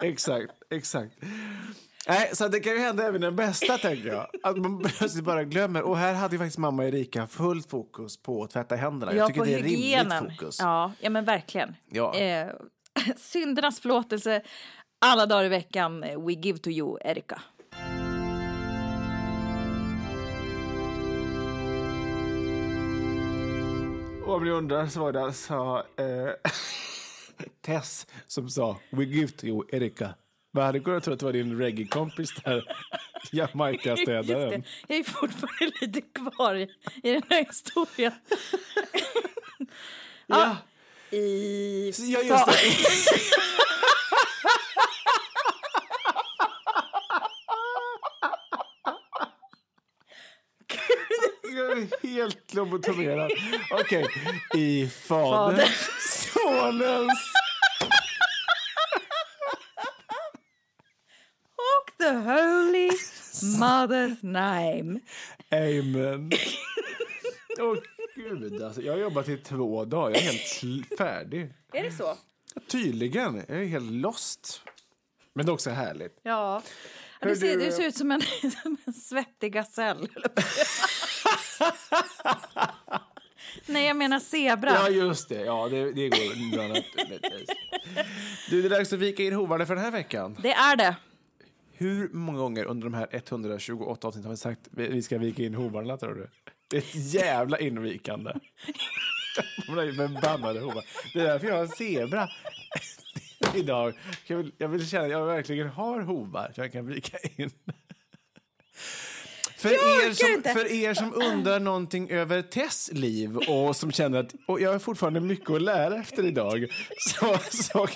[0.00, 1.12] exakt, exakt.
[2.08, 4.26] Nej, så det kan ju hända även den bästa, tänker jag.
[4.42, 5.82] Att man plötsligt bara glömmer.
[5.82, 9.14] Och här hade ju faktiskt mamma Erika fullt fokus på att tvätta händerna.
[9.14, 10.20] Jag tycker på det är hygienen.
[10.20, 10.58] rimligt fokus.
[10.60, 11.74] Ja, ja, men verkligen.
[11.90, 12.14] Ja.
[12.14, 12.48] Eh,
[13.16, 14.42] syndernas förlåtelse
[15.00, 16.00] alla dagar i veckan.
[16.00, 17.42] We give to you, Erika.
[24.26, 26.50] Om ni undrar så var det alltså eh,
[27.60, 30.14] Tess som sa We give to you, Erika.
[30.50, 32.64] Man hade kunnat tro att det var din reggae-kompis där,
[33.32, 34.64] Jamaica-städaren.
[34.88, 36.62] Jag är fortfarande lite kvar i,
[37.02, 38.12] i den här historien.
[40.30, 40.56] Ja,
[41.10, 41.92] I...
[41.98, 42.52] ja, just det.
[52.08, 53.30] Helt lobotomerad.
[53.70, 54.06] Okej.
[54.54, 55.88] I Faderns,
[56.32, 57.32] Sonens...
[61.58, 62.90] Och the holy
[63.58, 65.00] mother's name.
[65.52, 66.30] Amen.
[67.60, 67.76] Åh,
[68.14, 68.82] gud, alltså.
[68.82, 70.10] Jag har jobbat i två dagar.
[70.16, 71.52] Jag är helt färdig.
[71.72, 72.16] Är det så?
[72.68, 73.44] Tydligen.
[73.48, 74.62] Jag är helt lost.
[75.34, 76.20] Men det är också härligt.
[76.22, 76.62] Ja.
[77.20, 78.20] du, ser, du- du ser ut som en,
[78.62, 80.08] som en svettig gasell.
[83.66, 84.70] Nej, jag menar zebra.
[84.74, 85.40] Ja, just det.
[85.44, 86.82] Ja, det, det går bra.
[88.50, 90.36] Du, det är dags att vika in hovarna för den här veckan.
[90.42, 90.96] Det är det.
[91.80, 95.42] Hur många gånger under de här 128 avsnitten har vi sagt vi vi ska vika
[95.42, 96.28] in hovarna, tror du?
[96.68, 98.32] Det är ett jävla invikande.
[99.96, 100.84] Med bannade hovar.
[101.14, 102.28] Det är därför jag har en zebra
[103.54, 103.94] idag.
[104.26, 107.50] Jag vill, jag vill känna att jag verkligen har hovar så jag kan vika in.
[109.58, 114.34] För er, som, för er som undrar någonting över Tess liv och som känner att
[114.46, 116.66] och jag har fortfarande mycket att lära efter idag.
[116.98, 117.88] Så, så,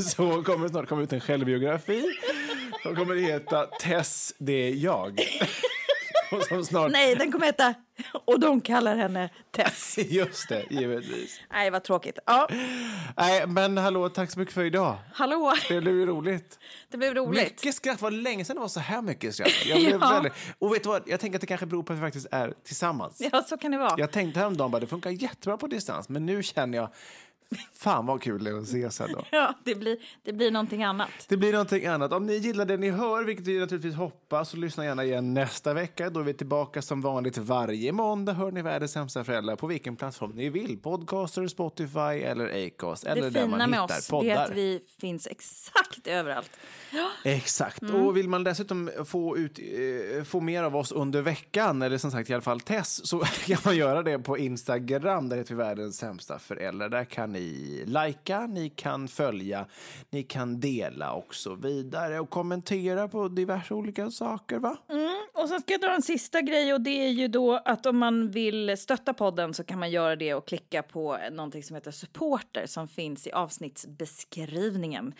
[0.00, 2.04] så kommer det snart komma ut en självbiografi.
[2.82, 5.20] Som kommer heta Tess, det är jag.
[6.48, 6.92] Som snart...
[6.92, 7.74] Nej, den kommer heta...
[8.24, 9.98] Och de kallar henne Tess.
[10.08, 11.40] Just det, givetvis.
[11.52, 12.18] Nej, vad tråkigt.
[12.26, 12.48] Ja,
[13.16, 14.96] Nej, men hallå, tack så mycket för idag.
[15.14, 15.54] hallå.
[15.68, 16.58] Det blev roligt.
[16.90, 17.42] Det blev roligt.
[17.42, 18.02] Mycket skratt.
[18.02, 19.66] Var länge sedan det var så här mycket skratt.
[19.66, 20.10] Jag blev Ja.
[20.12, 20.32] väldigt...
[20.58, 21.02] Och vet du vad?
[21.06, 23.22] Jag tänker att det kanske beror på att vi faktiskt är tillsammans.
[23.32, 23.94] Ja, så kan det vara.
[23.98, 26.88] Jag tänkte häromdagen bara det funkar jättebra på distans, men nu känner jag
[27.74, 29.24] fan vad kul det är att ses ändå.
[29.30, 31.10] Ja, det blir, det blir någonting annat.
[31.28, 32.12] Det blir någonting annat.
[32.12, 35.74] Om ni gillar det ni hör, vilket vi naturligtvis hoppas, så lyssna gärna igen nästa
[35.74, 36.10] vecka.
[36.10, 38.32] Då är vi tillbaka som vanligt varje måndag.
[38.32, 40.78] Hör ni Världens sämsta föräldrar på vilken plattform ni vill.
[40.78, 43.04] Podcaster, Spotify eller Acast.
[43.04, 44.30] Eller det där man fina med hittar oss poddar.
[44.30, 46.50] är att vi finns exakt överallt.
[47.24, 47.82] Exakt.
[47.82, 47.94] Mm.
[47.94, 52.10] Och vill man dessutom få, ut, eh, få mer av oss under veckan, eller som
[52.10, 55.28] sagt i alla fall Tess, så kan man göra det på Instagram.
[55.28, 56.88] Där heter vi Världens sämsta föräldrar.
[56.88, 57.41] Där kan ni
[57.86, 59.66] lajka, ni kan följa,
[60.10, 62.20] ni kan dela och så vidare.
[62.20, 64.76] Och kommentera på diverse olika saker, va?
[64.88, 67.86] Mm, och sen ska jag dra en sista grej och det är ju då att
[67.86, 71.76] om man vill stötta podden så kan man göra det och klicka på någonting som
[71.76, 75.14] heter supporter som finns i avsnittsbeskrivningen.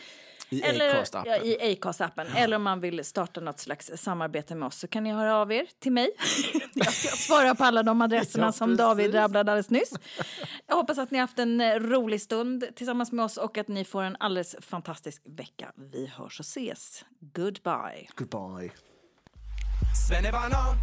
[0.53, 1.33] I Acast-appen.
[1.33, 2.27] ja, i Acast-appen.
[2.37, 5.53] Eller om man vill starta något slags samarbete med oss så kan ni höra av
[5.53, 6.11] er till mig.
[6.75, 8.77] jag ska svara på alla de adresserna Ja, som.
[8.77, 9.93] David rabblade alldeles nyss.
[10.67, 13.69] Jag hoppas att ni har haft en eh, rolig stund tillsammans med oss och att
[13.69, 15.73] ni får en alldeles fantastisk vecka.
[15.93, 17.05] Vi hörs och ses.
[17.21, 18.07] Goodbye.
[18.15, 18.71] Goodbye.
[20.09, 20.75] Svennebanan,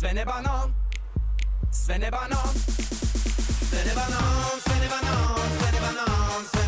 [0.00, 0.68] svennebanan,
[1.86, 2.48] svennebanan,
[3.70, 6.67] svennebanan, svennebanan, svennebanan, svennebanan,